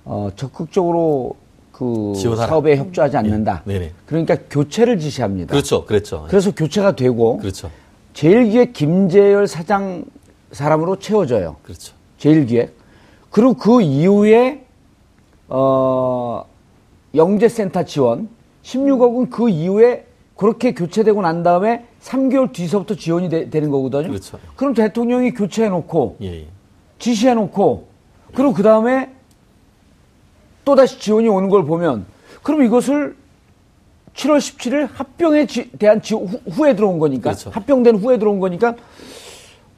어, 0.04 0.30
적극적으로 0.34 1.36
그 1.70 2.12
지원하라. 2.16 2.48
사업에 2.48 2.76
협조하지 2.76 3.16
않는다. 3.16 3.62
네, 3.64 3.74
네네. 3.74 3.92
그러니까 4.06 4.36
교체를 4.50 4.98
지시합니다. 4.98 5.52
그렇죠, 5.52 5.84
그렇죠. 5.86 6.26
그래서 6.28 6.52
교체가 6.54 6.96
되고 6.96 7.38
그렇죠, 7.38 7.70
제일기획 8.12 8.72
김재열 8.74 9.46
사장 9.46 10.04
사람으로 10.50 10.96
채워져요. 10.96 11.56
그렇죠. 11.62 11.94
제일기획. 12.18 12.76
그리고 13.30 13.54
그 13.54 13.80
이후에 13.80 14.66
어 15.54 16.46
영재센터 17.14 17.84
지원 17.84 18.28
16억은 18.62 19.28
그 19.30 19.50
이후에 19.50 20.06
그렇게 20.34 20.72
교체되고 20.72 21.20
난 21.20 21.42
다음에 21.42 21.84
3개월 22.00 22.52
뒤서부터 22.52 22.94
지원이 22.94 23.28
되, 23.28 23.44
는 23.60 23.70
거거든요. 23.70 24.08
그렇죠. 24.08 24.38
럼 24.58 24.72
대통령이 24.72 25.32
교체해놓고 25.34 26.16
예, 26.22 26.26
예. 26.42 26.46
지시해놓고 26.98 27.86
그리고 28.34 28.54
그 28.54 28.62
다음에 28.62 29.10
또 30.64 30.74
다시 30.74 30.98
지원이 30.98 31.28
오는 31.28 31.50
걸 31.50 31.64
보면 31.66 32.06
그럼 32.42 32.62
이것을 32.62 33.14
7월 34.14 34.38
17일 34.38 34.88
합병에 34.92 35.46
지- 35.46 35.70
대한 35.72 36.00
지, 36.00 36.14
후, 36.14 36.26
후에 36.50 36.74
들어온 36.74 36.98
거니까 36.98 37.30
그렇죠. 37.30 37.50
합병된 37.50 37.96
후에 37.96 38.18
들어온 38.18 38.40
거니까 38.40 38.74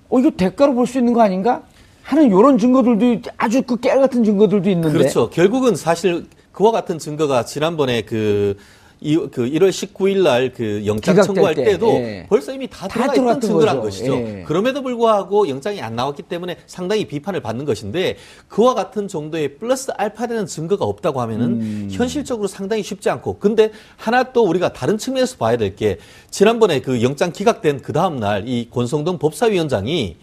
어 0.09 0.19
이거 0.21 0.31
대가로 0.31 0.75
볼 0.75 0.87
수 0.87 0.99
있는 0.99 1.13
거 1.15 1.21
아닌가 1.23 1.63
하는 2.05 2.27
이런 2.29 2.59
증거들도 2.59 3.13
있- 3.13 3.23
아주 3.39 3.63
그 3.63 3.81
깨알 3.81 3.99
같은 4.01 4.23
증거들도 4.25 4.69
있는데 4.71 4.97
그렇죠. 4.99 5.31
결국은 5.31 5.75
사실 5.75 6.27
그와 6.53 6.71
같은 6.71 6.99
증거가 6.99 7.45
지난번에 7.47 8.03
그, 8.03 8.57
이, 9.01 9.17
그 9.17 9.45
1월 9.51 9.71
19일 9.71 10.23
날 10.23 10.53
그 10.55 10.83
영장 10.87 11.21
청구할 11.23 11.55
때, 11.55 11.65
때도 11.65 11.89
예. 11.95 12.27
벌써 12.29 12.53
이미 12.53 12.69
다 12.69 12.87
다 12.89 13.11
들어가 13.11 13.33
있던 13.33 13.41
증거란 13.41 13.77
거죠. 13.77 13.83
것이죠. 13.87 14.15
예. 14.17 14.45
그럼에도 14.47 14.83
불구하고 14.83 15.49
영장이 15.49 15.81
안 15.81 15.97
나왔기 15.97 16.23
때문에 16.25 16.59
상당히 16.67 17.07
비판을 17.07 17.41
받는 17.41 17.65
것인데 17.65 18.17
그와 18.49 18.75
같은 18.75 19.09
정도의 19.09 19.57
플러스 19.57 19.91
알파 19.97 20.27
되는 20.27 20.45
증거가 20.47 20.85
없다고 20.85 21.21
하면은 21.23 21.47
음. 21.61 21.89
현실적으로 21.91 22.47
상당히 22.49 22.83
쉽지 22.83 23.09
않고 23.11 23.39
근데 23.39 23.71
하나 23.97 24.25
또 24.33 24.45
우리가 24.47 24.73
다른 24.75 24.99
측면에서 24.99 25.37
봐야 25.39 25.57
될 25.57 25.75
게 25.75 25.99
지난번에 26.31 26.81
그 26.81 27.03
영장 27.03 27.33
기각된 27.33 27.81
그 27.81 27.93
다음 27.95 28.17
날 28.21 28.47
이 28.47 28.69
권성동 28.71 29.19
법사위원장이 29.19 30.17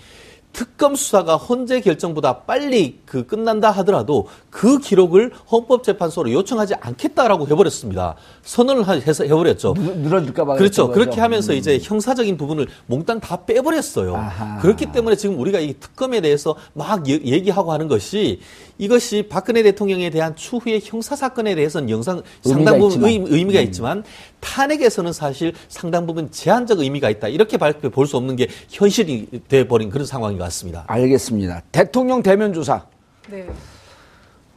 특검 0.53 0.95
수사가 0.95 1.37
헌재 1.37 1.79
결정보다 1.81 2.39
빨리 2.39 2.99
그 3.05 3.25
끝난다 3.25 3.71
하더라도 3.71 4.27
그 4.49 4.79
기록을 4.79 5.31
헌법재판소로 5.51 6.31
요청하지 6.31 6.75
않겠다라고 6.81 7.47
해버렸습니다. 7.47 8.15
선언을 8.43 8.87
하- 8.87 8.93
해서 8.93 9.23
해버렸죠. 9.23 9.73
늘- 9.75 9.97
늘어질까봐 9.97 10.55
그렇죠. 10.55 10.89
그렇게 10.89 11.11
거죠. 11.11 11.21
하면서 11.21 11.53
이제 11.53 11.79
형사적인 11.81 12.35
부분을 12.37 12.67
몽땅 12.87 13.19
다 13.21 13.45
빼버렸어요. 13.45 14.15
아하. 14.15 14.59
그렇기 14.59 14.87
때문에 14.91 15.15
지금 15.15 15.39
우리가 15.39 15.59
이 15.59 15.73
특검에 15.79 16.19
대해서 16.21 16.55
막 16.73 17.07
예- 17.07 17.13
얘기하고 17.23 17.71
하는 17.71 17.87
것이 17.87 18.39
이것이 18.81 19.27
박근혜 19.29 19.61
대통령에 19.61 20.09
대한 20.09 20.35
추후의 20.35 20.81
형사 20.83 21.15
사건에 21.15 21.53
대해서는 21.53 21.91
영상 21.91 22.23
상당 22.41 22.79
부분 22.79 23.09
있지만. 23.09 23.09
의, 23.11 23.37
의미가 23.37 23.61
있지만 23.61 24.03
탄핵에서는 24.39 25.13
사실 25.13 25.53
상당 25.69 26.07
부분 26.07 26.31
제한적 26.31 26.79
의미가 26.79 27.11
있다. 27.11 27.27
이렇게 27.27 27.57
발표 27.57 27.91
볼수 27.91 28.17
없는 28.17 28.35
게 28.35 28.47
현실이 28.69 29.27
돼 29.47 29.67
버린 29.67 29.91
그런 29.91 30.07
상황인 30.07 30.39
것 30.39 30.45
같습니다. 30.45 30.83
알겠습니다. 30.87 31.61
대통령 31.71 32.23
대면 32.23 32.53
조사 32.53 32.83
네. 33.29 33.47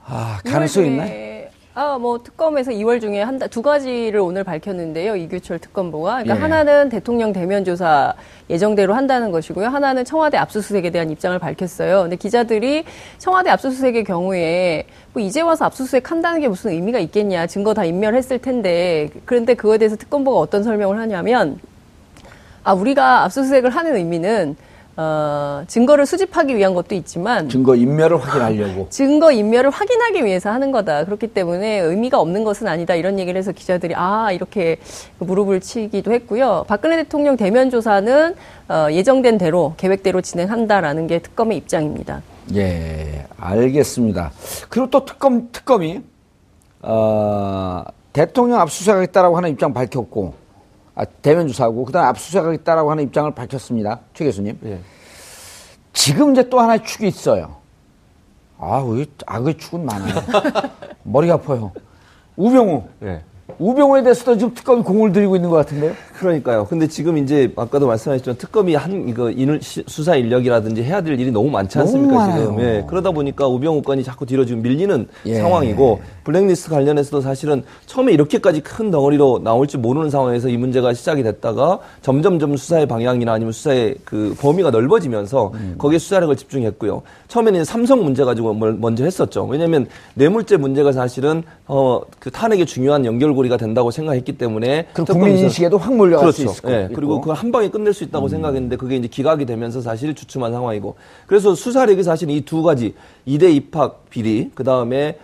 아, 0.07 0.41
가능성 0.43 0.85
2월 0.85 0.87
있나요? 0.87 1.34
아, 1.77 1.99
뭐 1.99 2.23
특검에서 2.23 2.71
2월 2.71 3.01
중에 3.01 3.21
한 3.21 3.35
두 3.51 3.61
가지를 3.61 4.21
오늘 4.21 4.45
밝혔는데요. 4.45 5.17
이규철 5.17 5.59
특검보가. 5.59 6.23
그러니까 6.23 6.37
예. 6.37 6.41
하나는 6.41 6.89
대통령 6.89 7.33
대면 7.33 7.65
조사 7.65 8.15
예정대로 8.49 8.95
한다는 8.95 9.33
것이고요. 9.33 9.67
하나는 9.67 10.05
청와대 10.05 10.37
압수수색에 10.37 10.91
대한 10.91 11.11
입장을 11.11 11.37
밝혔어요. 11.39 12.03
근데 12.03 12.15
기자들이 12.17 12.85
청와대 13.19 13.51
압수수색의 13.51 14.05
경우에 14.05 14.87
뭐 15.13 15.21
이제 15.21 15.41
와서 15.41 15.65
압수수색 15.65 16.11
한다는 16.13 16.41
게 16.41 16.49
무슨 16.49 16.71
의미가 16.71 17.01
있겠냐. 17.01 17.49
증거 17.49 17.75
다 17.75 17.85
인멸했을 17.85 18.39
텐데. 18.39 19.11
그런데 19.25 19.55
그거에 19.55 19.77
대해서 19.79 19.97
특검보가 19.97 20.39
어떤 20.39 20.63
설명을 20.63 20.97
하냐면 20.99 21.59
아, 22.63 22.73
우리가 22.73 23.25
압수수색을 23.25 23.71
하는 23.71 23.97
의미는 23.97 24.57
어, 24.97 25.65
증거를 25.67 26.07
수집하기 26.07 26.57
위한 26.57 26.75
것도 26.75 26.95
있지만 26.95 27.49
증거 27.49 27.75
인멸을 27.75 28.17
확인하려고. 28.19 28.87
증거 28.91 29.33
인멸을 29.33 29.71
확인하기 29.71 30.25
위해서 30.25 30.51
하는 30.51 30.71
거다. 30.71 31.05
그렇기 31.05 31.29
때문에 31.29 31.79
의미가 31.79 32.21
없는 32.21 32.45
것은 32.45 32.69
아니다. 32.69 32.95
이런 32.95 33.19
얘기를 33.19 33.37
해서 33.39 33.53
기자들이 33.53 33.95
아 33.97 34.31
이렇게 34.33 34.77
무릎을 35.19 35.61
치기도 35.61 36.13
했고요. 36.13 36.65
박근혜 36.69 36.97
대통령 36.97 37.37
대면 37.37 37.71
조사는 37.71 38.35
어, 38.69 38.87
예정된 38.91 39.39
대로 39.39 39.75
계획대로 39.77 40.21
진행한다라는 40.21 41.07
게 41.07 41.19
특검의 41.19 41.59
입장입니다. 41.59 42.23
예, 42.55 43.27
알겠습니다. 43.39 44.31
그리고 44.69 44.91
또 44.91 45.05
특검 45.05 45.49
특검이 45.51 46.03
어, 46.83 47.83
대통령 48.13 48.61
압수수색하겠다라고 48.61 49.37
하는 49.37 49.51
입장 49.51 49.73
밝혔고, 49.73 50.35
아, 50.95 51.05
대면 51.05 51.49
조사하고 51.49 51.85
그다음 51.85 52.05
에 52.05 52.09
압수수색하겠다라고 52.09 52.91
하는 52.91 53.05
입장을 53.05 53.31
밝혔습니다. 53.35 54.01
최 54.15 54.25
교수님. 54.25 54.59
예. 54.65 54.81
지금 55.93 56.33
이제 56.33 56.49
또 56.49 56.61
하나의 56.61 56.85
축이 56.85 57.07
있어요. 57.09 57.57
아, 58.59 58.79
왜 58.79 59.05
악의 59.27 59.59
축은 59.59 59.85
많아요. 59.85 60.15
머리가 61.03 61.35
아파요. 61.35 61.73
우병우. 62.37 62.85
예. 63.03 63.23
우병우에 63.59 64.03
대해서도 64.03 64.39
지금 64.39 64.55
특검이 64.55 64.83
공을 64.83 65.13
들이고 65.13 65.37
있는 65.37 65.51
것 65.51 65.57
같은데요. 65.57 65.93
그러니까요. 66.19 66.65
근데 66.67 66.87
지금 66.89 67.19
이제 67.19 67.53
아까도 67.57 67.87
말씀하셨지만 67.87 68.37
특검이 68.39 68.75
한 68.75 69.07
이거 69.09 69.31
인을 69.31 69.61
시- 69.61 69.85
수사 69.87 70.17
인력이라든지 70.17 70.83
해야 70.83 71.03
될 71.03 71.21
일이 71.21 71.31
너무 71.31 71.51
많지 71.51 71.77
너무 71.77 71.89
않습니까 71.89 72.15
많아요. 72.15 72.41
지금? 72.43 72.61
예. 72.61 72.85
그러다 72.89 73.11
보니까 73.11 73.47
우병우 73.47 73.83
건이 73.83 74.03
자꾸 74.03 74.25
뒤로 74.25 74.47
지금 74.47 74.63
밀리는 74.63 75.07
예. 75.27 75.35
상황이고 75.41 76.01
블랙리스트 76.25 76.71
관련해서도 76.71 77.21
사실은 77.21 77.63
처음에 77.85 78.13
이렇게까지 78.15 78.63
큰 78.63 78.91
덩어리로 78.91 79.41
나올지 79.45 79.77
모르는 79.77 80.09
상황에서 80.09 80.49
이 80.49 80.57
문제가 80.57 80.95
시작이 80.95 81.23
됐다가 81.23 81.81
점점점 82.01 82.57
수사의 82.57 82.87
방향이나 82.87 83.33
아니면 83.35 83.53
수사의 83.53 83.97
그 84.05 84.35
범위가 84.41 84.71
넓어지면서 84.71 85.51
음. 85.55 85.75
거기에 85.77 85.99
수사력을 85.99 86.35
집중했고요. 86.35 87.03
처음에는 87.29 87.65
삼성 87.65 88.03
문제 88.05 88.25
가지고 88.25 88.55
뭘 88.55 88.75
먼저 88.81 89.05
했었죠. 89.05 89.45
왜냐하면 89.45 89.87
뇌물죄 90.15 90.57
문제가 90.57 90.93
사실은 90.93 91.43
어 91.67 92.03
그 92.21 92.31
탄핵의 92.31 92.67
중요한 92.67 93.05
연결고리가 93.07 93.57
된다고 93.57 93.91
생각했기 93.91 94.37
때문에 94.39 94.87
그 94.93 95.05
국민 95.05 95.37
인식에도 95.39 95.79
확 95.79 95.95
몰려갈 95.95 96.33
수 96.33 96.39
그렇죠. 96.43 96.53
있을 96.53 96.63
것 96.63 96.73
예, 96.73 96.85
있고. 96.85 96.95
그리고 96.95 97.21
그걸 97.21 97.37
한 97.37 97.53
방에 97.53 97.69
끝낼 97.69 97.93
수 97.95 98.05
있다고 98.05 98.29
생각했는데 98.29 98.77
그게 98.77 98.97
이제 98.97 99.09
기각이 99.09 99.45
되면서 99.47 99.81
사실 99.81 100.15
주춤한 100.15 100.53
상황이고 100.53 100.97
그래서 101.27 101.55
수사력이 101.55 102.03
사실 102.03 102.31
이 102.31 102.43
두 102.45 102.63
가지 102.63 102.95
이대 103.27 103.51
입학 103.51 104.11
비리 104.11 104.51
그 104.55 104.65
다음에 104.65 105.19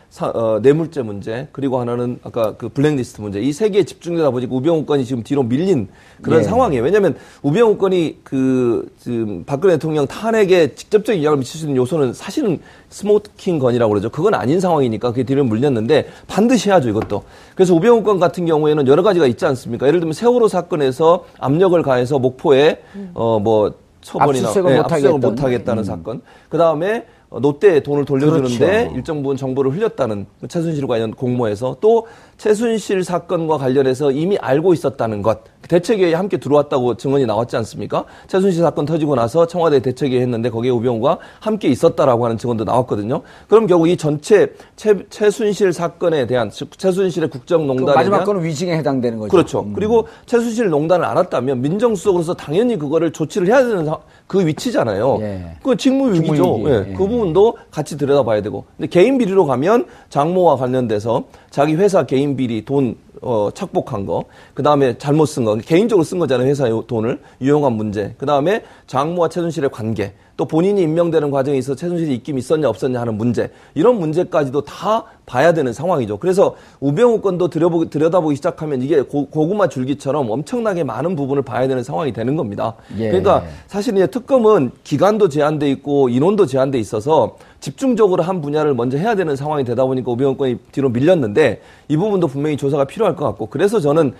뇌물죄 0.62 1.02
문제 1.02 1.48
그리고 1.52 1.78
하나는 1.80 2.18
아까 2.22 2.56
그 2.56 2.68
블랙리스트 2.70 3.20
문제 3.20 3.40
이 3.40 3.52
세 3.52 3.68
개에 3.68 3.84
집중되다 3.84 4.30
보니까 4.30 4.54
우병우 4.54 4.86
건이 4.86 5.04
지금 5.04 5.22
뒤로 5.22 5.42
밀린 5.42 5.88
그런 6.22 6.40
예. 6.40 6.44
상황이에요. 6.44 6.82
왜냐하면 6.82 7.14
우병우 7.42 7.76
건이 7.76 8.20
그 8.24 8.90
지금 8.98 9.44
박근혜 9.44 9.74
대통령 9.74 10.06
탄핵에 10.06 10.74
직접적인 10.74 11.22
영향을 11.22 11.38
미칠 11.40 11.60
수 11.60 11.66
있는 11.66 11.76
요소는 11.76 12.14
사실은 12.14 12.58
smoking 12.88 13.58
gun이라고 13.58 13.90
그러죠. 13.90 14.08
그건 14.08 14.32
아닌 14.34 14.60
상황이니까 14.60 15.10
그게 15.10 15.24
뒤로 15.24 15.44
물렸는데 15.44 16.08
반드시 16.26 16.70
해야죠 16.70 16.88
이것도. 16.88 17.24
그래서 17.54 17.74
우병우 17.74 18.02
건 18.02 18.18
같은 18.18 18.46
경우에는 18.46 18.86
여러 18.86 19.02
가지가 19.02 19.26
있지 19.26 19.44
않습니까? 19.44 19.86
예를 19.86 20.00
들면 20.00 20.14
세월호 20.14 20.48
사건에서 20.48 21.26
압력을 21.38 21.80
가해서 21.82 22.18
목포에 22.18 22.80
어뭐 23.12 23.74
처벌이나 24.00 24.48
압수수색을 24.48 24.76
못 24.76 24.84
압수수색을 24.84 25.08
하겠다는. 25.12 25.20
못 25.20 25.42
하겠다는 25.42 25.84
사건. 25.84 26.22
그 26.48 26.56
다음에 26.56 27.04
롯데에 27.30 27.80
돈을 27.80 28.04
돌려주는데 28.04 28.58
그렇죠. 28.58 28.96
일정 28.96 29.22
부분 29.22 29.36
정보를 29.36 29.72
흘렸다는 29.72 30.26
그 30.40 30.48
최순실 30.48 30.86
관련 30.86 31.12
공모에서 31.12 31.76
또 31.80 32.06
최순실 32.40 33.04
사건과 33.04 33.58
관련해서 33.58 34.10
이미 34.12 34.38
알고 34.38 34.72
있었다는 34.72 35.20
것 35.20 35.40
대책회의에 35.68 36.14
함께 36.14 36.38
들어왔다고 36.38 36.96
증언이 36.96 37.26
나왔지 37.26 37.54
않습니까? 37.58 38.06
최순실 38.28 38.62
사건 38.62 38.86
터지고 38.86 39.14
나서 39.14 39.46
청와대 39.46 39.80
대책회의 39.80 40.22
했는데 40.22 40.48
거기에 40.48 40.70
우병우가 40.70 41.18
함께 41.38 41.68
있었다라고 41.68 42.24
하는 42.24 42.38
증언도 42.38 42.64
나왔거든요. 42.64 43.20
그럼 43.46 43.66
결국 43.66 43.88
이 43.88 43.96
전체 43.98 44.54
최, 44.74 44.94
최순실 45.10 45.74
사건에 45.74 46.26
대한 46.26 46.48
즉 46.50 46.78
최순실의 46.78 47.28
그 47.28 47.38
국정농단에 47.40 47.94
마지막 47.94 48.16
대한 48.16 48.24
거는 48.24 48.42
위증에 48.44 48.74
해당되는 48.78 49.18
거죠. 49.18 49.30
그렇죠. 49.30 49.60
음. 49.60 49.74
그리고 49.74 50.08
최순실 50.24 50.70
농단을 50.70 51.04
알았다면 51.04 51.60
민정수석으로서 51.60 52.32
당연히 52.34 52.78
그거를 52.78 53.12
조치를 53.12 53.48
해야 53.48 53.58
되는 53.62 53.84
사- 53.84 53.98
그 54.26 54.46
위치잖아요. 54.46 55.18
예. 55.20 55.56
그 55.62 55.76
직무유기죠. 55.76 56.24
직무유기. 56.34 56.64
예. 56.70 56.86
예. 56.90 56.94
그 56.94 57.06
부분도 57.06 57.58
같이 57.70 57.98
들여다봐야 57.98 58.40
되고. 58.40 58.64
근데 58.78 58.88
개인 58.88 59.18
비리로 59.18 59.44
가면 59.44 59.86
장모와 60.08 60.56
관련돼서 60.56 61.24
자기 61.50 61.74
회사 61.74 62.06
개인 62.06 62.29
비리 62.36 62.64
돈 62.64 62.96
어, 63.22 63.50
착복한 63.52 64.06
거, 64.06 64.24
그 64.54 64.62
다음에 64.62 64.96
잘못 64.96 65.26
쓴 65.26 65.44
거, 65.44 65.54
개인적으로 65.56 66.04
쓴 66.04 66.18
거잖아요, 66.18 66.48
회사의 66.48 66.82
돈을, 66.86 67.20
유용한 67.40 67.74
문제. 67.74 68.14
그 68.18 68.26
다음에 68.26 68.62
장모와 68.86 69.28
최순실의 69.28 69.70
관계, 69.70 70.14
또 70.40 70.46
본인이 70.46 70.80
임명되는 70.80 71.30
과정에 71.30 71.58
있어 71.58 71.74
최순실이 71.74 72.14
입김 72.14 72.38
있었냐 72.38 72.66
없었냐 72.66 72.98
하는 72.98 73.18
문제, 73.18 73.50
이런 73.74 73.98
문제까지도 73.98 74.62
다 74.62 75.04
봐야 75.26 75.52
되는 75.52 75.70
상황이죠. 75.70 76.16
그래서 76.16 76.56
우병우 76.80 77.20
건도 77.20 77.48
들여보기, 77.48 77.90
들여다보기 77.90 78.36
시작하면 78.36 78.80
이게 78.80 79.02
고, 79.02 79.26
고구마 79.26 79.68
줄기처럼 79.68 80.30
엄청나게 80.30 80.82
많은 80.82 81.14
부분을 81.14 81.42
봐야 81.42 81.68
되는 81.68 81.82
상황이 81.82 82.14
되는 82.14 82.36
겁니다. 82.36 82.74
예. 82.96 83.08
그러니까 83.08 83.44
사실 83.66 83.94
이제 83.94 84.06
특검은 84.06 84.70
기간도 84.82 85.28
제한돼 85.28 85.70
있고 85.72 86.08
인원도 86.08 86.46
제한돼 86.46 86.78
있어서 86.78 87.36
집중적으로 87.60 88.22
한 88.22 88.40
분야를 88.40 88.72
먼저 88.72 88.96
해야 88.96 89.14
되는 89.14 89.36
상황이 89.36 89.62
되다 89.64 89.84
보니까 89.84 90.10
우병우 90.10 90.36
건이 90.38 90.56
뒤로 90.72 90.88
밀렸는데 90.88 91.60
이 91.88 91.96
부분도 91.98 92.26
분명히 92.28 92.56
조사가 92.56 92.86
필요할 92.86 93.14
것 93.14 93.26
같고 93.26 93.46
그래서 93.46 93.78
저는 93.78 94.14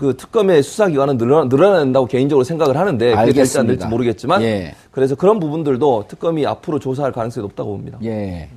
그 0.00 0.16
특검의 0.16 0.62
수사 0.62 0.88
기간은 0.88 1.18
늘어나, 1.18 1.44
늘어나야 1.48 1.80
된다고 1.80 2.06
개인적으로 2.06 2.42
생각을 2.42 2.76
하는데 2.78 3.14
그게 3.14 3.32
될지 3.34 3.58
안 3.58 3.66
될지. 3.66 3.86
모르겠지만 3.86 4.40
예. 4.42 4.74
그래서 4.90 5.14
그런 5.14 5.38
부분들도 5.38 6.06
특검이 6.08 6.46
앞으로 6.46 6.78
조사할 6.78 7.12
가능성이 7.12 7.42
높다고 7.46 7.72
봅니다. 7.72 7.98
예. 8.04 8.48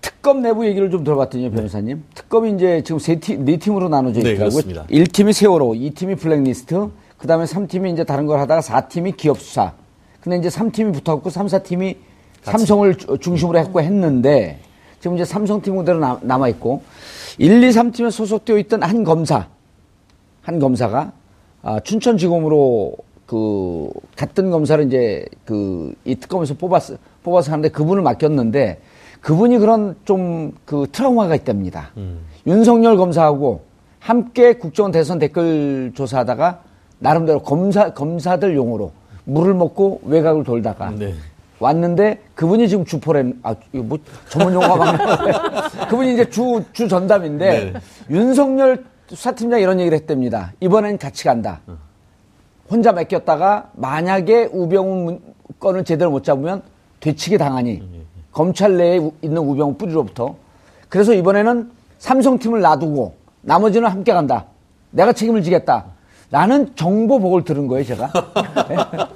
특검 0.00 0.42
내부 0.42 0.66
얘기를 0.66 0.90
좀 0.90 1.04
들어봤더니 1.04 1.50
변호사님. 1.52 2.02
특검이 2.16 2.52
이제 2.54 2.82
지금 2.84 2.98
세 2.98 3.20
팀, 3.20 3.44
네 3.44 3.56
팀으로 3.58 3.88
나눠져 3.88 4.20
네, 4.22 4.32
있더라고요. 4.32 4.50
그렇습니다. 4.62 4.84
1팀이 4.90 5.32
세월호, 5.32 5.70
2팀이 5.74 6.18
블랙리스트, 6.18 6.88
그 7.16 7.26
다음에 7.28 7.44
3팀이 7.44 7.92
이제 7.92 8.02
다른 8.02 8.26
걸 8.26 8.40
하다가 8.40 8.60
4팀이 8.60 9.16
기업수사. 9.16 9.72
근데 10.20 10.36
이제 10.36 10.48
3팀이 10.48 10.92
붙었고 10.92 11.30
3, 11.30 11.46
4팀이 11.46 11.96
삼성을 12.42 12.94
주- 12.96 13.18
중심으로 13.18 13.58
했고 13.60 13.80
했는데 13.80 14.58
지금 15.00 15.14
이제 15.16 15.24
삼성팀 15.24 15.76
그대로 15.76 15.98
남- 16.00 16.18
남아있고 16.22 16.82
1, 17.38 17.62
2, 17.62 17.70
3팀에 17.70 18.10
소속되어 18.10 18.58
있던 18.58 18.82
한 18.82 19.04
검사, 19.04 19.46
한 20.42 20.58
검사가 20.58 21.12
아, 21.62 21.80
춘천지검으로 21.80 22.94
그 23.26 23.88
갔던 24.16 24.50
검사를 24.50 24.84
이제 24.86 25.24
그 25.44 25.92
이 26.04 26.14
특검에서 26.16 26.54
뽑았어 26.54 26.96
뽑아서 27.22 27.52
하는데 27.52 27.68
그분을 27.68 28.02
맡겼는데 28.02 28.80
그분이 29.20 29.58
그런 29.58 29.96
좀 30.04 30.52
그 30.64 30.86
트라우마가 30.90 31.34
있답니다. 31.34 31.90
윤석열 32.46 32.96
검사하고 32.96 33.62
함께 33.98 34.54
국정원 34.54 34.92
대선 34.92 35.18
댓글 35.18 35.92
조사하다가 35.94 36.60
나름대로 36.98 37.40
검사 37.42 37.92
검사들 37.92 38.54
용어로 38.56 38.92
물을 39.24 39.52
먹고 39.54 40.00
외곽을 40.04 40.44
돌다가 40.44 40.90
네. 40.90 41.14
왔는데 41.58 42.20
그분이 42.34 42.68
지금 42.68 42.84
주포래 42.86 43.32
아 43.42 43.54
이거 43.72 43.84
뭐 43.84 43.98
전문 44.30 44.54
용어가 44.54 44.76
막 44.76 44.96
나오네. 44.96 45.32
그분이 45.90 46.14
이제 46.14 46.30
주 46.30 46.64
주 46.72 46.88
전담인데 46.88 47.72
네. 47.72 47.80
윤석열 48.08 48.84
수사팀장 49.14 49.60
이런 49.60 49.80
얘기를 49.80 49.96
했답니다. 49.98 50.52
이번엔 50.60 50.98
같이 50.98 51.24
간다. 51.24 51.60
혼자 52.70 52.92
맡겼다가 52.92 53.70
만약에 53.74 54.48
우병우 54.52 55.04
문- 55.04 55.20
건을 55.58 55.84
제대로 55.84 56.10
못 56.10 56.22
잡으면 56.22 56.62
되치게 57.00 57.36
당하니 57.38 57.82
검찰 58.32 58.76
내에 58.76 58.98
우- 58.98 59.12
있는 59.22 59.38
우병우 59.42 59.74
뿌리로부터 59.74 60.36
그래서 60.88 61.12
이번에는 61.12 61.70
삼성팀을 61.98 62.60
놔두고 62.60 63.14
나머지는 63.42 63.90
함께 63.90 64.12
간다. 64.12 64.46
내가 64.90 65.12
책임을 65.12 65.42
지겠다. 65.42 65.86
라는 66.30 66.74
정보 66.76 67.18
보고를 67.18 67.44
들은 67.44 67.66
거예요, 67.66 67.84
제가. 67.84 68.12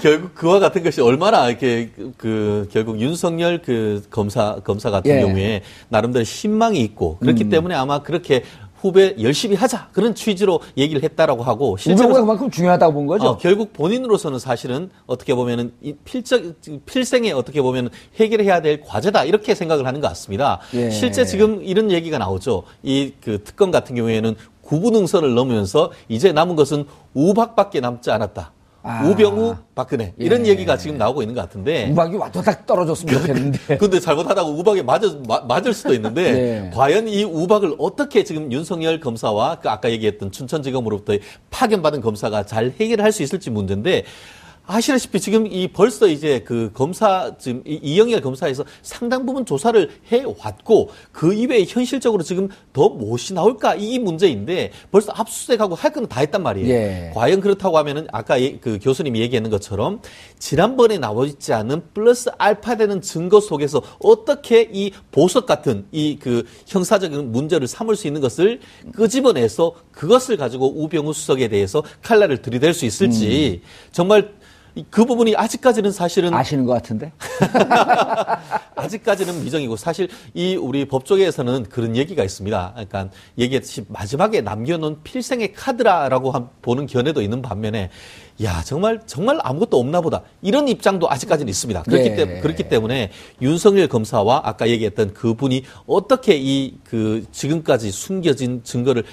결국 0.00 0.34
그와 0.34 0.60
같은 0.60 0.82
것이 0.82 1.00
얼마나 1.00 1.48
이렇게 1.48 1.90
그, 1.94 2.12
그 2.16 2.68
결국 2.70 3.00
윤석열 3.00 3.60
그 3.60 4.02
검사 4.10 4.56
검사 4.62 4.90
같은 4.90 5.10
예. 5.10 5.20
경우에 5.20 5.62
나름대로 5.88 6.24
신망이 6.24 6.80
있고 6.82 7.18
그렇기 7.18 7.48
때문에 7.48 7.74
아마 7.74 8.00
그렇게 8.02 8.44
후배 8.80 9.14
열심히 9.20 9.56
하자 9.56 9.88
그런 9.92 10.14
취지로 10.14 10.60
얘기를 10.76 11.02
했다라고 11.02 11.42
하고 11.42 11.76
우병우가 11.94 12.20
그만큼 12.20 12.50
중요하다고 12.50 12.92
본 12.94 13.06
거죠. 13.06 13.26
어, 13.26 13.36
결국 13.38 13.72
본인으로서는 13.72 14.38
사실은 14.38 14.90
어떻게 15.06 15.34
보면은 15.34 15.72
이 15.82 15.94
필적 16.04 16.42
필생에 16.86 17.32
어떻게 17.32 17.60
보면 17.60 17.90
해결해야 18.16 18.62
될 18.62 18.80
과제다 18.80 19.24
이렇게 19.24 19.54
생각을 19.54 19.86
하는 19.86 20.00
것 20.00 20.08
같습니다. 20.08 20.60
예. 20.74 20.90
실제 20.90 21.24
지금 21.24 21.62
이런 21.62 21.90
얘기가 21.90 22.18
나오죠. 22.18 22.62
이 22.82 23.12
그 23.20 23.42
특검 23.42 23.70
같은 23.70 23.96
경우에는 23.96 24.36
구분응선을 24.62 25.34
넘으면서 25.34 25.90
이제 26.08 26.30
남은 26.32 26.54
것은 26.56 26.84
우박밖에 27.14 27.80
남지 27.80 28.10
않았다. 28.10 28.52
아. 28.88 29.04
우병우, 29.04 29.54
박근혜 29.74 30.14
이런 30.16 30.46
예. 30.46 30.50
얘기가 30.50 30.78
지금 30.78 30.96
나오고 30.96 31.20
있는 31.20 31.34
것 31.34 31.42
같은데. 31.42 31.90
우박이 31.90 32.16
와도닥 32.16 32.64
떨어졌으면 32.66 33.14
좋겠는데. 33.20 33.76
근데 33.76 34.00
잘못하다가 34.00 34.48
우박에 34.48 34.82
맞을, 34.82 35.20
마- 35.28 35.40
맞을 35.40 35.74
수도 35.74 35.92
있는데 35.92 36.32
네. 36.32 36.70
과연 36.72 37.06
이 37.06 37.22
우박을 37.22 37.74
어떻게 37.78 38.24
지금 38.24 38.50
윤석열 38.50 38.98
검사와 38.98 39.56
그 39.56 39.68
아까 39.68 39.90
얘기했던 39.90 40.32
춘천지검으로부터 40.32 41.14
파견받은 41.50 42.00
검사가 42.00 42.46
잘 42.46 42.72
해결할 42.80 43.12
수 43.12 43.22
있을지 43.22 43.50
문제인데 43.50 44.04
아시다시피 44.78 45.18
지금 45.18 45.46
이 45.46 45.66
벌써 45.66 46.06
이제 46.06 46.40
그 46.44 46.70
검사 46.74 47.34
지금 47.38 47.62
이- 47.66 47.80
이영렬 47.82 48.20
검사에서 48.20 48.64
상당 48.82 49.24
부분 49.24 49.46
조사를 49.46 49.90
해 50.12 50.24
왔고 50.38 50.90
그 51.10 51.32
이외에 51.32 51.64
현실적으로 51.66 52.22
지금 52.22 52.50
더 52.74 52.90
무엇이 52.90 53.32
나올까 53.32 53.76
이 53.76 53.98
문제인데 53.98 54.70
벌써 54.92 55.10
압수수색하고 55.16 55.74
할 55.74 55.88
건 55.92 56.06
다 56.06 56.20
했단 56.20 56.42
말이에요. 56.42 56.68
예. 56.68 57.10
과연 57.14 57.40
그렇다고 57.40 57.78
하면은 57.78 58.06
아까 58.12 58.38
예- 58.42 58.58
그 58.58 58.78
교수님이 58.80 59.20
얘기했는 59.20 59.50
것처럼 59.50 60.02
지난번에 60.38 60.98
나오지 60.98 61.54
않은 61.54 61.82
플러스 61.94 62.28
알파 62.36 62.76
되는 62.76 63.00
증거 63.00 63.40
속에서 63.40 63.80
어떻게 64.00 64.68
이 64.70 64.92
보석 65.10 65.46
같은 65.46 65.86
이 65.92 66.18
그 66.20 66.44
형사적인 66.66 67.32
문제를 67.32 67.66
삼을 67.66 67.96
수 67.96 68.06
있는 68.06 68.20
것을 68.20 68.60
끄집어내서 68.94 69.72
그것을 69.92 70.36
가지고 70.36 70.82
우병우 70.82 71.12
수석에 71.14 71.48
대해서 71.48 71.82
칼날을 72.02 72.42
들이댈 72.42 72.74
수 72.74 72.84
있을지 72.84 73.62
정말 73.92 74.18
이- 74.20 74.37
그 74.90 75.04
부분이 75.04 75.34
아직까지는 75.36 75.92
사실은 75.92 76.34
아시는 76.34 76.64
것 76.64 76.72
같은데? 76.72 77.12
아직까지는 78.76 79.44
미정이고 79.44 79.76
사실 79.76 80.08
이 80.34 80.56
우리 80.56 80.84
법조계에서는 80.86 81.64
그런 81.64 81.96
얘기가 81.96 82.22
있습니다. 82.24 82.70
그러니까 82.74 83.08
얘기했듯이 83.38 83.84
마지막에 83.88 84.40
남겨놓은 84.40 85.02
필생의 85.02 85.52
카드라라고 85.52 86.30
한- 86.30 86.48
보는 86.62 86.86
견해도 86.86 87.22
있는 87.22 87.42
반면에 87.42 87.90
야 88.42 88.62
정말 88.64 89.00
정말 89.06 89.38
아무것도 89.42 89.78
없나 89.78 90.00
보다 90.00 90.22
이런 90.42 90.68
입장도 90.68 91.10
아직까지는 91.10 91.48
있습니다. 91.50 91.82
그렇기 91.82 92.10
예. 92.10 92.14
때문에 92.14 92.40
그렇기 92.40 92.68
때문에 92.68 93.10
윤석열 93.42 93.88
검사와 93.88 94.42
아까 94.44 94.68
얘기했던 94.68 95.14
그분이 95.14 95.64
어떻게 95.86 96.36
이 96.36 96.78
그 96.88 97.24
지금까지 97.32 97.90
숨겨진 97.90 98.62
증거를 98.64 99.04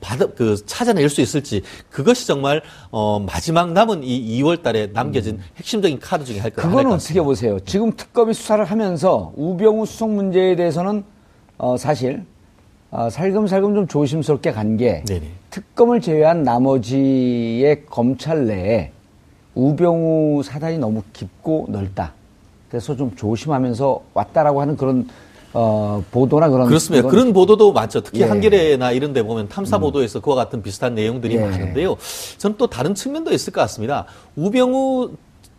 받아 0.00 0.26
그 0.26 0.56
찾아낼 0.66 1.08
수 1.08 1.20
있을지 1.20 1.62
그것이 1.90 2.26
정말 2.26 2.62
어 2.90 3.20
마지막 3.20 3.72
남은 3.72 4.02
이 4.02 4.40
2월 4.42 4.62
달에 4.62 4.88
남겨진 4.88 5.40
핵심적인 5.56 5.98
카드 6.00 6.24
중에 6.24 6.38
할 6.38 6.50
음. 6.50 6.56
그건 6.56 6.92
어떻게 6.92 7.20
보세요? 7.20 7.58
지금 7.60 7.92
특검이 7.96 8.34
수사를 8.34 8.64
하면서 8.64 9.32
우병우 9.36 9.86
수석 9.86 10.10
문제에 10.10 10.56
대해서는 10.56 11.04
어, 11.58 11.76
사실 11.76 12.24
어, 12.90 13.08
살금살금 13.08 13.74
좀 13.74 13.86
조심스럽게 13.86 14.52
간 14.52 14.76
게. 14.76 15.04
특검을 15.50 16.00
제외한 16.00 16.42
나머지의 16.42 17.84
검찰 17.86 18.46
내에 18.46 18.90
우병우 19.54 20.42
사단이 20.42 20.78
너무 20.78 21.02
깊고 21.12 21.66
넓다. 21.68 22.12
그래서 22.68 22.96
좀 22.96 23.14
조심하면서 23.14 24.00
왔다라고 24.14 24.60
하는 24.60 24.76
그런 24.76 25.08
어, 25.52 26.04
보도나 26.10 26.48
그런 26.48 26.66
그렇습니다. 26.68 27.08
그런 27.08 27.22
그런 27.24 27.32
보도도 27.34 27.72
많죠. 27.72 28.00
특히 28.02 28.20
예. 28.20 28.24
음. 28.26 28.30
한겨레나 28.30 28.92
이런 28.92 29.12
데 29.12 29.22
보면 29.22 29.48
탐사 29.48 29.78
보도에서 29.78 30.20
그와 30.20 30.36
같은 30.36 30.62
비슷한 30.62 30.94
내용들이 30.94 31.34
예. 31.36 31.40
많은데요. 31.40 31.96
저는 32.38 32.56
또 32.56 32.66
다른 32.68 32.94
측면도 32.94 33.32
있을 33.32 33.52
것 33.52 33.60
같습니다. 33.62 34.06
우병우 34.36 35.10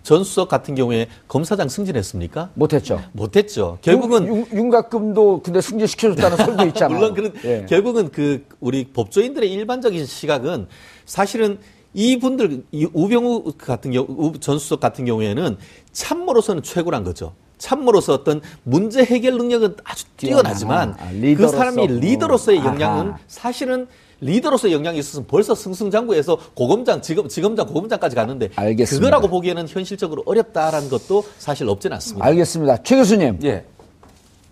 전 0.03 0.23
수석 0.23 0.49
같은 0.49 0.73
경우에 0.73 1.07
검사장 1.27 1.69
승진했습니까? 1.69 2.49
못했죠. 2.55 3.01
못했죠. 3.11 3.77
결국은 3.81 4.25
윤, 4.27 4.45
윤곽금도 4.51 5.41
근데 5.43 5.61
승진시켜줬다는 5.61 6.37
설도 6.37 6.65
있잖아요. 6.67 6.97
물론 6.97 7.13
그런 7.13 7.33
예. 7.43 7.65
결국은 7.69 8.09
그 8.11 8.45
우리 8.59 8.85
법조인들의 8.85 9.51
일반적인 9.51 10.05
시각은 10.05 10.67
사실은 11.05 11.59
이분들 11.93 12.63
이 12.71 12.87
우병우 12.93 13.51
같은 13.57 13.91
경우 13.91 14.07
우- 14.09 14.39
전 14.39 14.57
수석 14.57 14.79
같은 14.79 15.03
경우에는 15.05 15.57
참모로서는 15.91 16.63
최고란 16.63 17.03
거죠. 17.03 17.33
참모로서 17.61 18.13
어떤 18.13 18.41
문제 18.63 19.05
해결 19.05 19.37
능력은 19.37 19.77
아주 19.83 20.05
뛰어나지만 20.17 20.95
뛰어나. 20.95 21.09
아, 21.09 21.35
그. 21.35 21.47
사람이 21.47 21.87
리더로서의 21.87 22.59
어. 22.59 22.65
역량은 22.65 23.07
아하. 23.09 23.17
사실은 23.27 23.87
리더로서의 24.19 24.73
역량이 24.73 24.99
있었으면 24.99 25.27
벌써 25.27 25.55
승승장구해서 25.55 26.37
고검장, 26.55 27.01
지검, 27.01 27.27
지검장, 27.27 27.67
고검장까지 27.67 28.15
갔는데 28.15 28.49
알겠습니다. 28.55 29.05
그거라고 29.05 29.27
보기에는 29.27 29.67
현실적으로 29.67 30.23
어렵다라는 30.25 30.89
것도 30.89 31.23
사실 31.37 31.69
없지는 31.69 31.95
않습니다. 31.95 32.25
알겠습니다. 32.25 32.77
최 32.83 32.95
교수님. 32.97 33.39
예. 33.43 33.63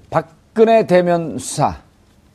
박근혜 0.10 0.86
대면 0.88 1.38
수사, 1.39 1.82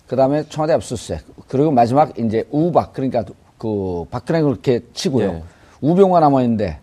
그 0.07 0.17
다음에 0.17 0.45
청와대 0.49 0.73
압수수색, 0.75 1.25
그리고 1.49 1.71
마지막 1.71 2.17
이제 2.19 2.45
우박, 2.51 2.93
그러니까 2.93 3.25
그 3.59 4.05
박근혜 4.11 4.43
그렇게 4.43 4.81
치고요. 4.93 5.27
예. 5.27 5.43
우병우가 5.81 6.21
남아있는데, 6.21 6.79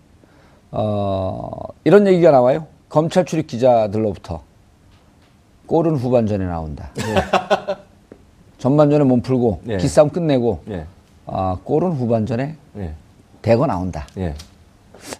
어, 0.71 1.49
이런 1.86 2.08
얘기가 2.08 2.32
나와요. 2.32 2.67
검찰 2.91 3.23
출입 3.23 3.47
기자들로부터. 3.47 4.41
골은 5.65 5.95
후반전에 5.95 6.45
나온다. 6.45 6.91
전반전에 8.58 9.06
몸 9.06 9.21
풀고, 9.21 9.62
예. 9.69 9.77
기싸움 9.77 10.10
끝내고, 10.10 10.60
예. 10.69 10.86
아, 11.25 11.58
골은 11.63 11.93
후반전에 11.93 12.58
예. 12.77 12.93
대거 13.41 13.65
나온다. 13.65 14.06
예. 14.17 14.36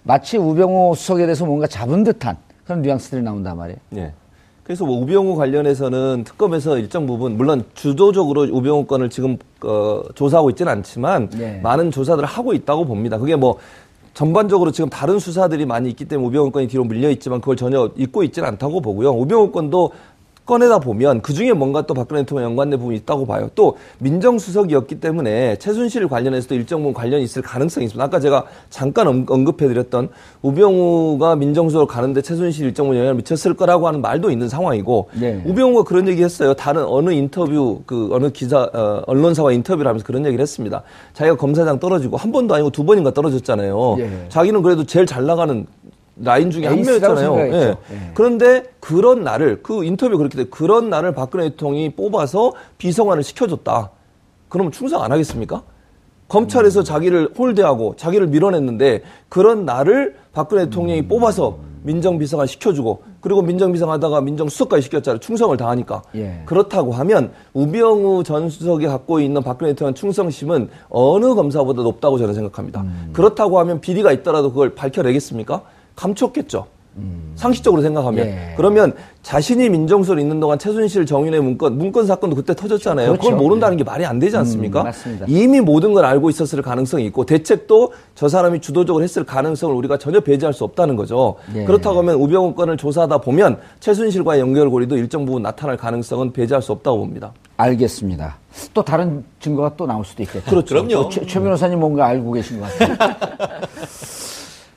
마치 0.02 0.36
우병우 0.36 0.94
수석에 0.94 1.24
대해서 1.24 1.46
뭔가 1.46 1.66
잡은 1.66 2.04
듯한 2.04 2.36
그런 2.66 2.82
뉘앙스들이 2.82 3.22
나온단 3.22 3.56
말이에요. 3.56 3.78
예. 3.96 4.12
그래서 4.64 4.84
뭐 4.84 5.00
우병우 5.00 5.34
관련해서는 5.36 6.24
특검에서 6.24 6.76
일정 6.76 7.06
부분 7.06 7.38
물론 7.38 7.64
주도적으로 7.74 8.42
우병우 8.42 8.84
건을 8.84 9.08
지금 9.08 9.38
어, 9.64 10.02
조사하고 10.14 10.50
있지는 10.50 10.70
않지만 10.70 11.30
네. 11.30 11.58
많은 11.62 11.90
조사들을 11.90 12.28
하고 12.28 12.52
있다고 12.52 12.84
봅니다. 12.84 13.18
그게 13.18 13.34
뭐 13.34 13.58
전반적으로 14.14 14.70
지금 14.72 14.90
다른 14.90 15.18
수사들이 15.18 15.64
많이 15.64 15.88
있기 15.90 16.04
때문에 16.04 16.28
우병우 16.28 16.50
건이 16.50 16.68
뒤로 16.68 16.84
밀려 16.84 17.10
있지만 17.10 17.40
그걸 17.40 17.56
전혀 17.56 17.90
잊고 17.96 18.22
있지는 18.22 18.48
않다고 18.48 18.80
보고요. 18.80 19.10
우병우 19.10 19.52
건도 19.52 19.92
꺼내다 20.44 20.80
보면 20.80 21.22
그 21.22 21.32
중에 21.32 21.52
뭔가 21.52 21.82
또 21.82 21.94
박근혜 21.94 22.22
대통령 22.22 22.50
연관된 22.50 22.78
부분이 22.80 22.96
있다고 22.98 23.26
봐요. 23.26 23.48
또 23.54 23.76
민정수석이었기 24.00 24.96
때문에 25.00 25.56
최순실 25.56 26.08
관련해서도 26.08 26.54
일정 26.56 26.80
부분 26.80 26.94
관련이 26.94 27.22
있을 27.22 27.42
가능성이 27.42 27.86
있습니다. 27.86 28.04
아까 28.04 28.18
제가 28.18 28.44
잠깐 28.68 29.06
언- 29.06 29.26
언급해드렸던 29.28 30.08
우병우가 30.42 31.36
민정수석 31.36 31.88
가는데 31.88 32.22
최순실 32.22 32.66
일정 32.66 32.86
부분 32.86 32.96
영향을 32.98 33.14
미쳤을 33.16 33.54
거라고 33.54 33.86
하는 33.86 34.00
말도 34.00 34.30
있는 34.30 34.48
상황이고 34.48 35.08
네. 35.20 35.40
우병우가 35.46 35.84
그런 35.84 36.08
얘기 36.08 36.22
했어요. 36.24 36.54
다른 36.54 36.84
어느 36.86 37.12
인터뷰 37.12 37.82
그 37.86 38.08
어느 38.12 38.30
기자 38.30 38.68
어, 38.72 39.02
언론사와 39.06 39.52
인터뷰를 39.52 39.88
하면서 39.88 40.04
그런 40.04 40.26
얘기를 40.26 40.42
했습니다. 40.42 40.82
자기가 41.14 41.36
검사장 41.36 41.78
떨어지고 41.78 42.16
한 42.16 42.32
번도 42.32 42.54
아니고 42.54 42.70
두 42.70 42.84
번인가 42.84 43.12
떨어졌잖아요. 43.12 43.96
예. 44.00 44.10
자기는 44.28 44.60
그래도 44.62 44.84
제일 44.84 45.06
잘 45.06 45.24
나가는 45.24 45.66
라인 46.22 46.50
중에 46.50 46.66
한 46.66 46.76
명이었잖아요. 46.80 47.36
예. 47.38 47.52
예. 47.52 47.76
그런데 48.14 48.64
그런 48.80 49.24
날을 49.24 49.62
그 49.62 49.84
인터뷰 49.84 50.16
그렇게 50.16 50.36
돼 50.36 50.44
그런 50.44 50.88
날을 50.88 51.14
박근혜 51.14 51.50
대통령이 51.50 51.94
뽑아서 51.94 52.52
비서관을 52.78 53.22
시켜줬다. 53.22 53.90
그러면 54.48 54.72
충성 54.72 55.02
안 55.02 55.10
하겠습니까? 55.12 55.62
검찰에서 56.28 56.82
자기를 56.82 57.34
홀대하고 57.36 57.96
자기를 57.96 58.28
밀어냈는데 58.28 59.02
그런 59.28 59.64
날을 59.64 60.16
박근혜 60.32 60.64
대통령이 60.64 61.08
뽑아서 61.08 61.58
민정비서관 61.82 62.46
시켜주고 62.46 63.02
그리고 63.20 63.42
민정비서관 63.42 63.94
하다가 63.94 64.20
민정수석까지 64.20 64.82
시켰잖아요. 64.82 65.20
충성을 65.20 65.56
다하니까. 65.56 66.02
예. 66.14 66.42
그렇다고 66.46 66.92
하면 66.92 67.32
우병우 67.52 68.22
전 68.24 68.48
수석이 68.48 68.86
갖고 68.86 69.20
있는 69.20 69.42
박근혜 69.42 69.72
대통령 69.72 69.94
충성심은 69.94 70.70
어느 70.88 71.34
검사보다 71.34 71.82
높다고 71.82 72.18
저는 72.18 72.34
생각합니다. 72.34 72.84
그렇다고 73.12 73.58
하면 73.58 73.80
비리가 73.80 74.12
있더라도 74.12 74.50
그걸 74.50 74.74
밝혀내겠습니까? 74.74 75.62
감췄겠죠. 75.96 76.66
상식적으로 77.36 77.80
생각하면 77.80 78.26
예. 78.26 78.54
그러면 78.56 78.92
자신이 79.22 79.70
민정수석에 79.70 80.20
있는 80.20 80.38
동안 80.40 80.58
최순실 80.58 81.06
정윤의 81.06 81.40
문건 81.40 81.78
문건 81.78 82.06
사건도 82.06 82.36
그때 82.36 82.54
터졌잖아요. 82.54 83.08
그렇죠. 83.08 83.22
그걸 83.30 83.38
모른다는 83.38 83.78
게 83.78 83.84
말이 83.84 84.04
안 84.04 84.18
되지 84.18 84.36
않습니까? 84.36 84.82
음, 84.82 84.84
맞습니다. 84.84 85.26
이미 85.28 85.60
모든 85.60 85.94
걸 85.94 86.04
알고 86.04 86.28
있었을 86.28 86.60
가능성이 86.60 87.06
있고 87.06 87.24
대책도 87.24 87.92
저 88.14 88.28
사람이 88.28 88.60
주도적으로 88.60 89.02
했을 89.02 89.24
가능성을 89.24 89.74
우리가 89.74 89.96
전혀 89.96 90.20
배제할 90.20 90.52
수 90.52 90.64
없다는 90.64 90.96
거죠. 90.96 91.36
예. 91.54 91.64
그렇다고 91.64 91.98
하면 91.98 92.16
우병우 92.16 92.54
건을 92.54 92.76
조사하다 92.76 93.18
보면 93.18 93.58
최순실과의 93.80 94.40
연결고리도 94.40 94.98
일정 94.98 95.24
부분 95.24 95.42
나타날 95.42 95.78
가능성은 95.78 96.32
배제할 96.32 96.60
수 96.62 96.72
없다고 96.72 96.98
봅니다. 96.98 97.32
알겠습니다. 97.56 98.36
또 98.74 98.82
다른 98.82 99.24
증거가 99.40 99.72
또 99.76 99.86
나올 99.86 100.04
수도 100.04 100.22
있겠죠. 100.24 100.50
그렇죠. 100.50 100.74
그럼요. 100.74 101.04
또 101.04 101.08
최, 101.08 101.26
최 101.26 101.40
변호사님 101.40 101.80
뭔가 101.80 102.06
알고 102.06 102.32
계신 102.32 102.60
것 102.60 102.68
같아요. 102.78 102.96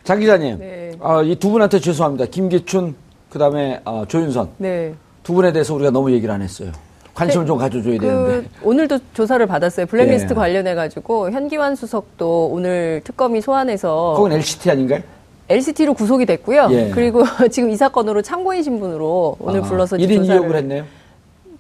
장 0.06 0.20
기자님, 0.20 0.60
네. 0.60 0.85
아, 1.08 1.22
이 1.22 1.36
두 1.36 1.52
분한테 1.52 1.80
죄송합니다. 1.80 2.26
김기춘, 2.26 2.96
그 3.30 3.38
다음에 3.38 3.80
조윤선 4.08 4.50
네. 4.58 4.96
두 5.22 5.34
분에 5.34 5.52
대해서 5.54 5.76
우리가 5.76 5.92
너무 5.92 6.12
얘기를 6.12 6.34
안 6.34 6.42
했어요. 6.42 6.72
관심을 7.14 7.46
좀 7.46 7.60
가져줘야 7.60 8.00
되는데. 8.00 8.48
그 8.60 8.68
오늘도 8.68 8.98
조사를 9.14 9.46
받았어요. 9.46 9.86
블랙리스트 9.86 10.32
예. 10.32 10.36
관련해 10.36 10.74
가지고 10.74 11.30
현기환 11.30 11.76
수석도 11.76 12.48
오늘 12.52 13.02
특검이 13.04 13.40
소환해서 13.40 14.16
그건 14.18 14.32
LCT 14.34 14.72
아닌가요? 14.72 15.02
LCT로 15.48 15.94
구속이 15.94 16.26
됐고요. 16.26 16.68
예. 16.72 16.90
그리고 16.90 17.24
지금 17.52 17.70
이 17.70 17.76
사건으로 17.78 18.24
참고인 18.24 18.64
신분으로 18.64 19.38
오늘 19.40 19.60
아, 19.60 19.64
불러서 19.64 19.96
1인 19.98 20.18
조사를 20.18 20.42
2역을 20.42 20.56
했네요. 20.56 20.84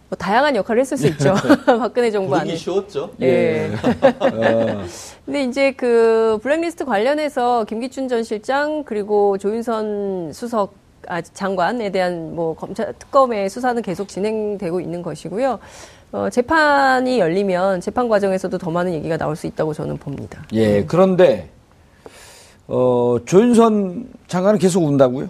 뭐 0.10 0.18
다양한 0.18 0.56
역할을 0.56 0.82
했을 0.82 0.98
수 0.98 1.08
있죠. 1.08 1.34
박근혜 1.66 2.12
정부 2.12 2.36
안에. 2.36 2.56
쉬웠죠. 2.56 3.12
예. 3.22 3.72
어, 4.20 4.84
근데 5.26 5.44
이제 5.44 5.72
그 5.72 6.38
블랙리스트 6.44 6.86
관련해서 6.86 7.64
김기춘 7.66 8.08
전 8.08 8.24
실장 8.24 8.84
그리고 8.84 9.38
조윤선 9.38 10.32
수석 10.34 10.74
아, 11.08 11.22
장관에 11.22 11.92
대한 11.92 12.36
뭐 12.36 12.56
검찰 12.56 12.94
특검의 12.98 13.50
수사는 13.50 13.80
계속 13.82 14.08
진행되고 14.08 14.80
있는 14.80 15.02
것이고요. 15.02 15.60
어, 16.12 16.30
재판이 16.30 17.20
열리면 17.20 17.82
재판 17.82 18.08
과정에서도 18.08 18.58
더 18.58 18.72
많은 18.72 18.94
얘기가 18.94 19.18
나올 19.18 19.36
수 19.36 19.48
있다고 19.48 19.74
저는 19.74 19.98
봅니다. 19.98 20.44
예, 20.54 20.84
그런데, 20.86 21.50
어, 22.68 23.18
조윤선 23.26 24.08
장관은 24.28 24.58
계속 24.60 24.84
운다고요? 24.84 25.30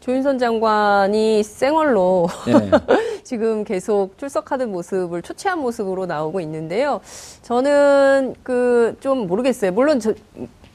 조윤선 0.00 0.38
장관이 0.38 1.42
생얼로 1.42 2.28
예. 2.48 2.52
지금 3.28 3.62
계속 3.62 4.16
출석하는 4.16 4.72
모습을 4.72 5.20
초췌한 5.20 5.58
모습으로 5.58 6.06
나오고 6.06 6.40
있는데요. 6.40 7.02
저는 7.42 8.34
그 8.42 8.96
좀 9.00 9.26
모르겠어요. 9.26 9.70
물론 9.72 10.00
저 10.00 10.14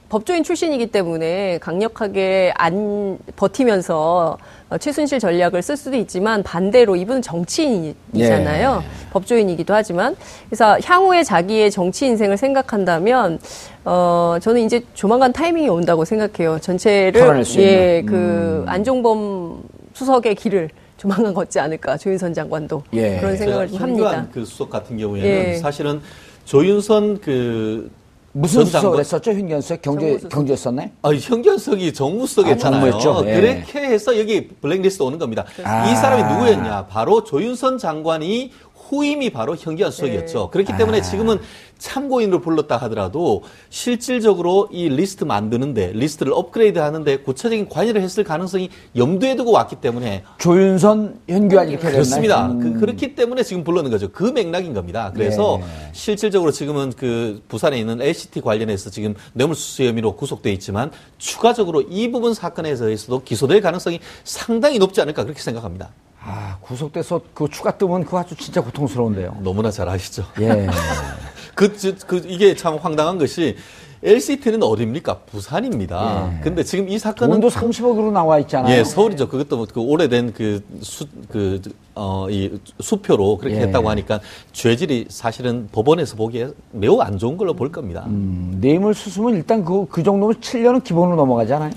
법조인 0.10 0.44
출신이기 0.44 0.92
때문에 0.92 1.58
강력하게 1.58 2.54
안 2.56 3.18
버티면서 3.36 4.38
어, 4.70 4.78
최순실 4.78 5.18
전략을 5.18 5.64
쓸 5.64 5.76
수도 5.76 5.98
있지만 5.98 6.44
반대로 6.44 6.96
이분은 6.96 7.24
정치인이잖아요. 7.24 8.84
예. 8.84 9.10
법조인이기도 9.12 9.74
하지만 9.74 10.16
그래서 10.48 10.78
향후에 10.84 11.24
자기의 11.24 11.72
정치 11.72 12.06
인생을 12.06 12.38
생각한다면 12.38 13.40
어 13.84 14.38
저는 14.40 14.62
이제 14.62 14.84
조만간 14.94 15.34
타이밍이 15.34 15.70
온다고 15.70 16.06
생각해요. 16.06 16.60
전체를 16.60 17.20
털어낼 17.20 17.46
수 17.46 17.60
예, 17.62 17.98
있는. 18.00 18.06
그 18.06 18.64
안종범 18.68 19.64
수석의 19.94 20.36
길을 20.36 20.70
조만간 21.04 21.34
걷지 21.34 21.60
않을까 21.60 21.98
조윤선 21.98 22.34
장관도 22.34 22.82
예. 22.94 23.18
그런 23.20 23.36
생각을 23.36 23.68
좀 23.68 23.82
합니다. 23.82 24.26
그 24.32 24.46
수석 24.46 24.70
같은 24.70 24.98
경우에는 24.98 25.30
예. 25.30 25.56
사실은 25.58 26.00
조윤선 26.46 27.20
그 27.20 27.92
무슨 28.32 28.66
수석을 28.66 29.00
했었죠? 29.00 29.32
현견수석 29.32 29.82
경제. 29.82 30.18
경제였었네. 30.32 30.94
아, 31.02 31.10
현견석이 31.14 31.94
정무석이었잖아요. 31.94 32.94
아? 32.96 33.24
예. 33.26 33.34
그렇게 33.34 33.80
해서 33.82 34.18
여기 34.18 34.48
블랙리스트 34.48 35.04
오는 35.04 35.20
겁니다. 35.20 35.46
아. 35.64 35.92
이 35.92 35.96
사람이 35.96 36.24
누구였냐? 36.34 36.88
바로 36.88 37.24
조윤선 37.26 37.78
장관이 37.78 38.52
후임이 38.90 39.32
바로 39.32 39.56
현기환 39.56 39.92
수석이었죠. 39.92 40.50
그렇기 40.52 40.78
때문에 40.78 41.02
지금은 41.02 41.40
참고인으로 41.78 42.40
불렀다 42.40 42.78
하더라도 42.78 43.44
실질적으로 43.70 44.70
이 44.72 44.88
리스트 44.88 45.26
만드는데 45.26 45.92
리스트를 45.94 46.32
업그레이드 46.34 46.80
하는데 46.80 47.18
구체적인 47.18 47.68
관여를 47.68 48.02
했을 48.02 48.24
가능성이 48.24 48.70
염두에 48.96 49.36
두고 49.36 49.52
왔기 49.52 49.78
때문에 49.78 50.24
조윤선, 50.38 51.20
현규환 51.28 51.70
이렇게? 51.70 51.92
그렇습니다. 51.92 52.48
음. 52.48 52.80
그, 52.80 52.86
렇기 52.86 53.16
때문에 53.16 53.44
지금 53.44 53.64
불러는 53.64 53.92
거죠. 53.92 54.10
그 54.12 54.24
맥락인 54.24 54.74
겁니다. 54.74 55.12
그래서 55.14 55.60
네. 55.60 55.90
실질적으로 55.92 56.52
지금은 56.52 56.94
그 56.96 57.42
부산에 57.48 57.78
있는 57.78 58.02
LCT 58.02 58.42
관련해서 58.42 58.90
지금 58.90 59.16
뇌물수수 59.34 59.84
혐의로 59.84 60.16
구속돼 60.16 60.52
있지만 60.54 60.92
추가적으로 61.18 61.82
이 61.82 62.12
부분 62.12 62.34
사건에 62.34 62.74
대해서도 62.76 63.24
기소될 63.24 63.62
가능성이 63.62 64.00
상당히 64.24 64.80
높지 64.80 65.02
않을까 65.02 65.24
그렇게 65.24 65.42
생각합니다. 65.42 65.90
아, 66.26 66.58
구속돼서 66.62 67.22
그 67.34 67.48
추가 67.50 67.78
뜨면 67.78 68.06
그거 68.06 68.20
아주 68.20 68.36
진짜 68.36 68.62
고통스러운데요. 68.62 69.38
너무나 69.42 69.70
잘 69.72 69.90
아시죠. 69.90 70.24
예. 70.40 70.68
그, 71.56 71.76
저- 71.78 71.94
그, 72.08 72.22
이게 72.26 72.56
참 72.56 72.78
황당한 72.78 73.18
것이 73.18 73.56
LCT는 74.02 74.64
어디입니까? 74.64 75.20
부산입니다. 75.20 76.34
예. 76.38 76.42
근데 76.42 76.64
지금 76.64 76.90
이 76.90 76.98
사건은 77.00 77.40
돈도 77.40 77.50
30억으로 77.50 78.12
나와 78.12 78.38
있잖아요. 78.40 78.74
예, 78.78 78.84
서울이죠. 78.84 79.30
그것도 79.30 79.56
뭐 79.58 79.66
그 79.74 79.80
오래된 79.82 80.34
그 80.34 80.62
수, 80.82 81.06
그, 81.30 81.62
어, 81.96 82.28
이 82.30 82.52
수표로 82.82 83.38
그렇게 83.38 83.58
예. 83.58 83.62
했다고 83.62 83.90
하니까 83.90 84.20
죄질이 84.52 85.08
사실은 85.10 85.70
법원에서 85.72 86.16
보기에 86.18 86.50
매우 86.72 87.00
안 87.00 87.18
좋은 87.18 87.38
걸로 87.38 87.54
볼 87.54 87.72
겁니다. 87.72 88.04
음, 88.08 88.58
뇌물 88.62 88.94
수수면 88.94 89.36
일단 89.36 89.64
그, 89.64 89.86
그 89.90 90.04
정도면 90.04 90.36
7년은 90.42 90.84
기본으로 90.84 91.16
넘어가잖아요. 91.16 91.72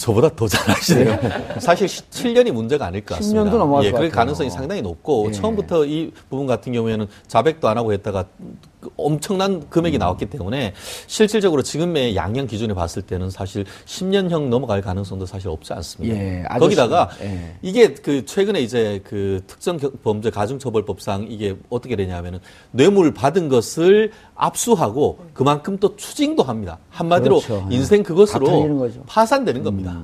저보다 0.00 0.30
더 0.34 0.48
잘하시네요. 0.48 1.18
사실 1.60 1.86
7년이 1.86 2.52
문제가 2.52 2.86
아닐 2.86 3.04
것 3.04 3.16
같습니다. 3.16 3.44
10년도 3.44 3.58
넘어갈 3.58 3.84
예, 3.84 3.90
것그 3.90 4.04
같아요. 4.04 4.16
가능성이 4.16 4.50
상당히 4.50 4.80
높고 4.80 5.26
예. 5.28 5.32
처음부터 5.32 5.84
이 5.84 6.10
부분 6.30 6.46
같은 6.46 6.72
경우에는 6.72 7.06
자백도 7.26 7.68
안 7.68 7.76
하고 7.76 7.92
했다가 7.92 8.24
그 8.24 8.69
엄청난 8.96 9.68
금액이 9.68 9.96
음. 9.96 9.98
나왔기 9.98 10.26
때문에 10.26 10.72
실질적으로 11.06 11.62
지금의 11.62 12.16
양형 12.16 12.46
기준에 12.46 12.72
봤을 12.74 13.02
때는 13.02 13.28
사실 13.30 13.64
10년형 13.84 14.48
넘어갈 14.48 14.80
가능성도 14.80 15.26
사실 15.26 15.48
없지 15.48 15.72
않습니다. 15.74 16.16
예. 16.16 16.42
거기다가 16.58 17.10
예. 17.22 17.56
이게 17.62 17.92
그 17.94 18.24
최근에 18.24 18.60
이제 18.60 19.00
그 19.04 19.42
특정 19.46 19.76
겨- 19.76 19.90
범죄 20.02 20.30
가중처벌법상 20.30 21.26
이게 21.28 21.56
어떻게 21.68 21.96
되냐면은 21.96 22.40
뇌물 22.70 23.12
받은 23.12 23.48
것을 23.48 24.12
압수하고 24.34 25.18
그만큼 25.34 25.76
또 25.78 25.94
추징도 25.96 26.42
합니다. 26.42 26.78
한마디로 26.90 27.40
그렇죠. 27.40 27.66
인생 27.70 28.02
다 28.02 28.08
그것으로. 28.08 28.64
음. 28.64 29.02
파산되는 29.06 29.62
겁니다. 29.62 30.00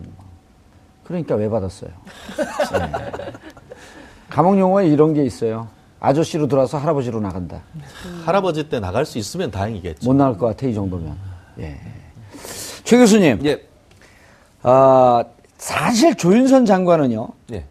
그러니까 1.04 1.34
왜 1.36 1.48
받았어요? 1.48 1.90
예. 2.74 3.32
감옥 4.28 4.58
용어에 4.58 4.88
이런 4.88 5.14
게 5.14 5.24
있어요. 5.24 5.68
아저씨로 6.00 6.46
들어와서 6.46 6.78
할아버지로 6.78 7.20
나간다. 7.20 7.62
할아버지 8.24 8.68
때 8.68 8.80
나갈 8.80 9.06
수 9.06 9.18
있으면 9.18 9.50
다행이겠죠. 9.50 10.06
못 10.08 10.14
나갈 10.14 10.38
것 10.38 10.46
같아, 10.46 10.66
이 10.66 10.74
정도면. 10.74 11.16
예. 11.58 11.78
최 12.84 12.98
교수님, 12.98 13.40
예. 13.44 13.62
아, 14.62 15.24
사실 15.58 16.14
조윤선 16.14 16.66
장관은요, 16.66 17.28
예. 17.52 17.64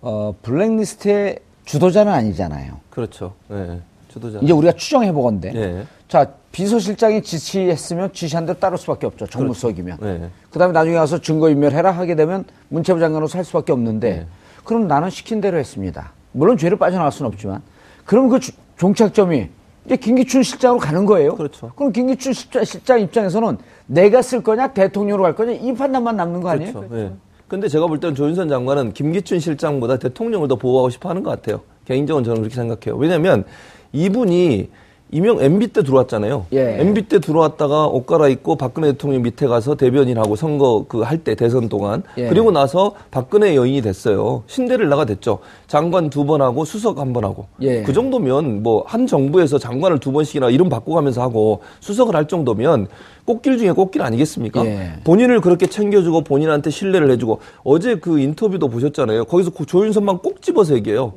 어, 0.00 0.34
블랙리스트의 0.42 1.40
주도자는 1.64 2.12
아니잖아요. 2.12 2.78
그렇죠. 2.90 3.34
예. 3.50 3.80
주도자. 4.08 4.38
이제 4.40 4.52
우리가 4.52 4.72
추정해 4.72 5.12
보건데. 5.12 5.52
예. 5.54 5.86
자, 6.08 6.32
비서실장이 6.52 7.22
지시했으면 7.22 8.12
지시한 8.14 8.46
대로 8.46 8.58
따를 8.58 8.78
수밖에 8.78 9.06
없죠. 9.06 9.26
정무수석이면. 9.26 9.98
예. 10.02 10.30
그 10.50 10.58
다음에 10.58 10.72
나중에 10.72 10.96
가서 10.96 11.20
증거 11.20 11.50
인멸해라 11.50 11.90
하게 11.90 12.14
되면 12.14 12.44
문체부 12.68 13.00
장관으로 13.00 13.26
살 13.26 13.44
수밖에 13.44 13.72
없는데 13.72 14.10
네. 14.10 14.26
그럼 14.64 14.88
나는 14.88 15.10
시킨 15.10 15.40
대로 15.40 15.58
했습니다. 15.58 16.12
물론 16.32 16.56
죄를 16.56 16.76
빠져나갈 16.78 17.12
수는 17.12 17.28
없지만 17.28 17.62
그럼 18.04 18.28
그 18.28 18.40
주- 18.40 18.52
종착점이 18.76 19.48
이제 19.86 19.96
김기춘 19.96 20.42
실장으로 20.42 20.78
가는 20.80 21.04
거예요. 21.06 21.34
그렇죠. 21.34 21.72
럼 21.76 21.92
김기춘 21.92 22.32
실장, 22.32 22.64
실장 22.64 23.00
입장에서는 23.00 23.56
내가 23.86 24.20
쓸 24.22 24.42
거냐 24.42 24.68
대통령으로 24.68 25.22
갈 25.22 25.34
거냐 25.34 25.52
이 25.52 25.72
판단만 25.74 26.16
남는 26.16 26.40
거 26.42 26.50
아니에요? 26.50 26.72
그렇죠. 26.72 26.96
예. 26.96 27.12
근데 27.48 27.68
제가 27.68 27.86
볼 27.86 27.98
때는 27.98 28.14
조윤선 28.14 28.48
장관은 28.50 28.92
김기춘 28.92 29.40
실장보다 29.40 29.98
대통령을 29.98 30.48
더 30.48 30.56
보호하고 30.56 30.90
싶어 30.90 31.08
하는 31.08 31.22
것 31.22 31.30
같아요. 31.30 31.62
개인적으로 31.86 32.22
저는 32.22 32.42
그렇게 32.42 32.54
생각해요. 32.54 32.96
왜냐면 32.98 33.44
이분이 33.92 34.68
이명 35.10 35.40
MB 35.40 35.68
때 35.68 35.82
들어왔잖아요. 35.82 36.46
예. 36.52 36.80
MB 36.80 37.08
때 37.08 37.18
들어왔다가 37.18 37.86
옷 37.86 38.04
갈아입고 38.06 38.56
박근혜 38.56 38.92
대통령 38.92 39.22
밑에 39.22 39.46
가서 39.46 39.74
대변인하고 39.74 40.36
선거 40.36 40.84
그 40.86 41.02
할 41.02 41.18
때 41.24 41.34
대선 41.34 41.68
동안 41.70 42.02
예. 42.18 42.28
그리고 42.28 42.50
나서 42.50 42.92
박근혜 43.10 43.56
여인이 43.56 43.80
됐어요. 43.82 44.42
신데렐라가 44.46 45.04
됐죠. 45.06 45.38
장관 45.66 46.10
두 46.10 46.24
번 46.26 46.42
하고 46.42 46.64
수석 46.66 46.98
한 46.98 47.12
번 47.14 47.24
하고 47.24 47.46
예. 47.62 47.82
그 47.82 47.92
정도면 47.94 48.62
뭐 48.62 48.84
한 48.86 49.06
정부에서 49.06 49.58
장관을 49.58 49.98
두 49.98 50.12
번씩이나 50.12 50.50
이름 50.50 50.68
바꿔가면서 50.68 51.22
하고 51.22 51.60
수석을 51.80 52.14
할 52.14 52.28
정도면 52.28 52.86
꽃길 53.24 53.58
중에 53.58 53.72
꽃길 53.72 54.02
아니겠습니까? 54.02 54.64
예. 54.66 54.92
본인을 55.04 55.40
그렇게 55.40 55.66
챙겨주고 55.66 56.22
본인한테 56.22 56.70
신뢰를 56.70 57.10
해주고 57.12 57.40
어제 57.64 57.96
그 57.96 58.18
인터뷰도 58.18 58.68
보셨잖아요. 58.68 59.24
거기서 59.24 59.50
그 59.50 59.64
조윤선만 59.64 60.18
꼭 60.18 60.42
집어서 60.42 60.74
얘기해요. 60.74 61.12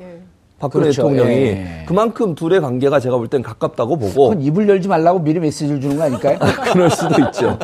박근혜 0.61 0.83
그렇죠. 0.83 1.09
대통령이 1.09 1.35
예. 1.35 1.83
그만큼 1.87 2.35
둘의 2.35 2.61
관계가 2.61 2.99
제가 2.99 3.17
볼 3.17 3.27
땐 3.31 3.41
가깝다고 3.41 3.97
보고 3.97 4.29
그건 4.29 4.41
입을 4.41 4.69
열지 4.69 4.87
말라고 4.87 5.19
미리 5.19 5.39
메시지를 5.39 5.81
주는 5.81 5.97
거 5.97 6.03
아닐까요? 6.03 6.37
그럴 6.71 6.89
수도 6.91 7.15
있죠. 7.25 7.57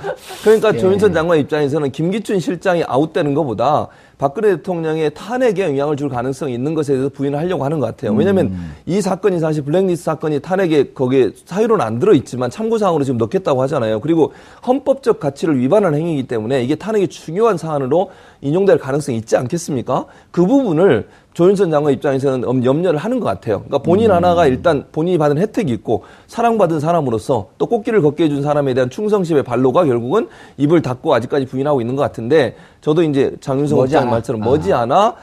그러니까 0.44 0.74
예. 0.74 0.78
조윤선 0.80 1.14
장관 1.14 1.38
입장에서는 1.40 1.92
김기춘 1.92 2.40
실장이 2.40 2.84
아웃되는 2.88 3.34
것보다 3.36 3.88
박근혜 4.18 4.56
대통령의 4.56 5.12
탄핵에 5.14 5.62
영향을 5.64 5.96
줄 5.96 6.10
가능성이 6.10 6.56
있는 6.56 6.74
것에 6.74 6.94
대해서 6.94 7.10
부인을 7.10 7.38
하려고 7.38 7.64
하는 7.64 7.80
것 7.80 7.86
같아요. 7.86 8.14
왜냐하면 8.14 8.48
음. 8.48 8.74
이 8.88 9.00
사건이 9.00 9.40
사실 9.40 9.64
블랙리스트 9.64 10.06
사건이 10.06 10.40
탄핵에 10.40 10.94
거기에 10.94 11.32
사유로는 11.46 11.86
안 11.86 12.00
들어 12.00 12.14
있지만 12.14 12.50
참고사항으로 12.50 13.04
지금 13.04 13.20
넣겠다고 13.20 13.62
하잖아요. 13.64 14.00
그리고 14.00 14.34
헌법적 14.66 15.20
가치를 15.20 15.60
위반한 15.60 15.94
행위이기 15.94 16.24
때문에 16.28 16.64
이게 16.64 16.74
탄핵의 16.74 17.10
중요한 17.10 17.58
사안으로 17.58 18.10
인용될 18.42 18.80
가능성이 18.80 19.18
있지 19.20 19.38
않겠습니까? 19.38 20.06
그 20.32 20.48
부분을 20.48 21.08
조윤선 21.38 21.70
장관 21.70 21.94
입장에서는 21.94 22.48
엄- 22.48 22.66
염려를 22.66 22.98
하는 22.98 23.20
것 23.20 23.28
같아요. 23.28 23.58
그러니까 23.58 23.78
본인 23.78 24.10
하나가 24.10 24.48
일단 24.48 24.88
본인이 24.92 25.20
받은 25.20 25.38
혜택이 25.38 25.72
있고 25.72 26.04
사랑받은 26.26 26.80
사람으로서 26.80 27.50
또 27.60 27.68
꽃길을 27.68 28.02
걷게 28.02 28.24
해준 28.24 28.42
사람에 28.42 28.74
대한 28.74 28.90
충성심의 28.90 29.44
발로가 29.44 29.86
결국은 29.86 30.30
입을 30.58 30.82
닫고 30.82 31.14
아직까지 31.14 31.46
부인하고 31.46 31.80
있는 31.80 31.96
것 31.96 32.02
같은데 32.02 32.56
저도 32.82 33.04
이제 33.04 33.36
머지않아. 33.40 33.76
국장 33.76 34.10
말처럼 34.10 34.42
머지않아 34.42 35.14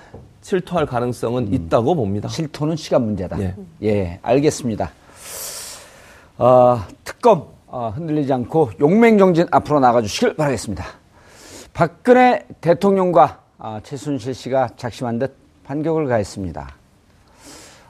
실토할 0.41 0.87
가능성은 0.87 1.53
있다고 1.53 1.97
봅니다. 1.97 2.29
실토는 2.29 2.77
시간 2.77 3.03
문제다. 3.07 3.41
예. 3.41 3.57
예, 3.83 4.21
알겠습니다. 4.23 4.93
어, 6.39 6.79
특검 7.03 7.47
어, 7.67 7.93
흔들리지 7.93 8.33
않고 8.33 8.71
용맹정진 8.79 9.47
앞으로 9.51 9.81
나가주시길 9.81 10.37
바라겠습니다. 10.37 10.85
박근혜 11.73 12.47
대통령과 12.61 13.41
아, 13.59 13.81
최순실 13.83 14.33
씨가 14.35 14.69
작심한 14.77 15.19
듯 15.19 15.43
반격을 15.65 16.07
가했습니다. 16.07 16.75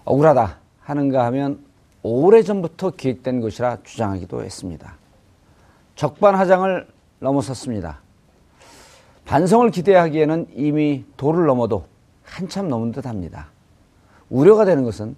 억울하다 0.04 0.58
하는가 0.80 1.24
하면 1.26 1.64
오래전부터 2.02 2.90
기획된 2.90 3.40
것이라 3.40 3.78
주장하기도 3.82 4.42
했습니다. 4.42 4.96
적반하장을 5.96 6.86
넘어섰습니다. 7.20 8.00
반성을 9.24 9.70
기대하기에는 9.70 10.48
이미 10.54 11.04
도를 11.16 11.46
넘어도 11.46 11.86
한참 12.22 12.68
넘은 12.68 12.92
듯 12.92 13.06
합니다. 13.06 13.48
우려가 14.28 14.64
되는 14.64 14.84
것은 14.84 15.16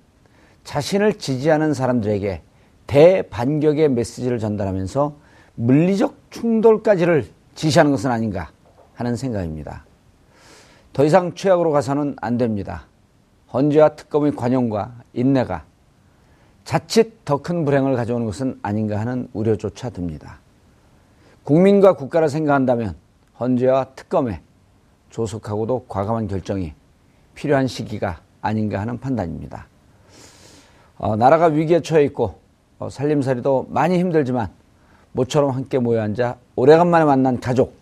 자신을 0.64 1.14
지지하는 1.14 1.74
사람들에게 1.74 2.42
대반격의 2.86 3.88
메시지를 3.90 4.38
전달하면서 4.38 5.16
물리적 5.54 6.16
충돌까지를 6.30 7.26
지시하는 7.54 7.90
것은 7.90 8.10
아닌가 8.10 8.50
하는 8.94 9.16
생각입니다. 9.16 9.85
더 10.96 11.04
이상 11.04 11.34
최악으로 11.34 11.72
가서는 11.72 12.16
안 12.22 12.38
됩니다. 12.38 12.86
헌재와 13.52 13.90
특검의 13.90 14.34
관용과 14.34 14.94
인내가 15.12 15.62
자칫 16.64 17.22
더 17.26 17.36
큰 17.36 17.66
불행을 17.66 17.96
가져오는 17.96 18.24
것은 18.24 18.58
아닌가 18.62 18.98
하는 18.98 19.28
우려조차 19.34 19.90
듭니다. 19.90 20.38
국민과 21.44 21.96
국가를 21.96 22.30
생각한다면 22.30 22.94
헌재와 23.38 23.88
특검에 23.94 24.40
조속하고도 25.10 25.84
과감한 25.86 26.28
결정이 26.28 26.72
필요한 27.34 27.66
시기가 27.66 28.22
아닌가 28.40 28.80
하는 28.80 28.98
판단입니다. 28.98 29.66
어, 30.96 31.14
나라가 31.14 31.44
위기에 31.48 31.82
처해 31.82 32.04
있고 32.04 32.40
어, 32.78 32.88
살림살이도 32.88 33.66
많이 33.68 33.98
힘들지만 33.98 34.48
모처럼 35.12 35.50
함께 35.50 35.78
모여 35.78 36.00
앉아 36.00 36.38
오래간만에 36.56 37.04
만난 37.04 37.38
가족, 37.38 37.74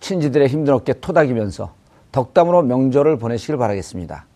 친지들의 0.00 0.48
힘든 0.48 0.74
어깨 0.74 0.92
토닥이면서 0.92 1.77
덕담으로 2.12 2.62
명절을 2.62 3.18
보내시길 3.18 3.56
바라겠습니다. 3.56 4.26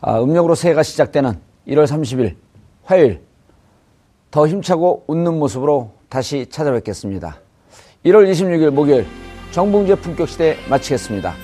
아, 0.00 0.20
음력으로 0.20 0.54
새해가 0.54 0.82
시작되는 0.82 1.40
1월 1.68 1.86
30일 1.86 2.36
화요일 2.84 3.22
더 4.30 4.46
힘차고 4.46 5.04
웃는 5.06 5.38
모습으로 5.38 5.92
다시 6.08 6.46
찾아뵙겠습니다. 6.50 7.38
1월 8.04 8.30
26일 8.30 8.70
목요일 8.70 9.06
정봉재 9.50 9.96
품격시대 9.96 10.56
마치겠습니다. 10.68 11.34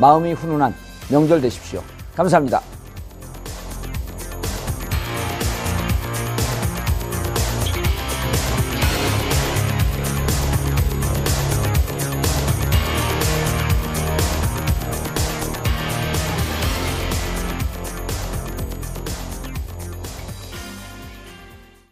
마음이 0.00 0.32
훈훈한 0.32 0.74
명절 1.10 1.40
되십시오. 1.40 1.82
감사합니다. 2.14 2.81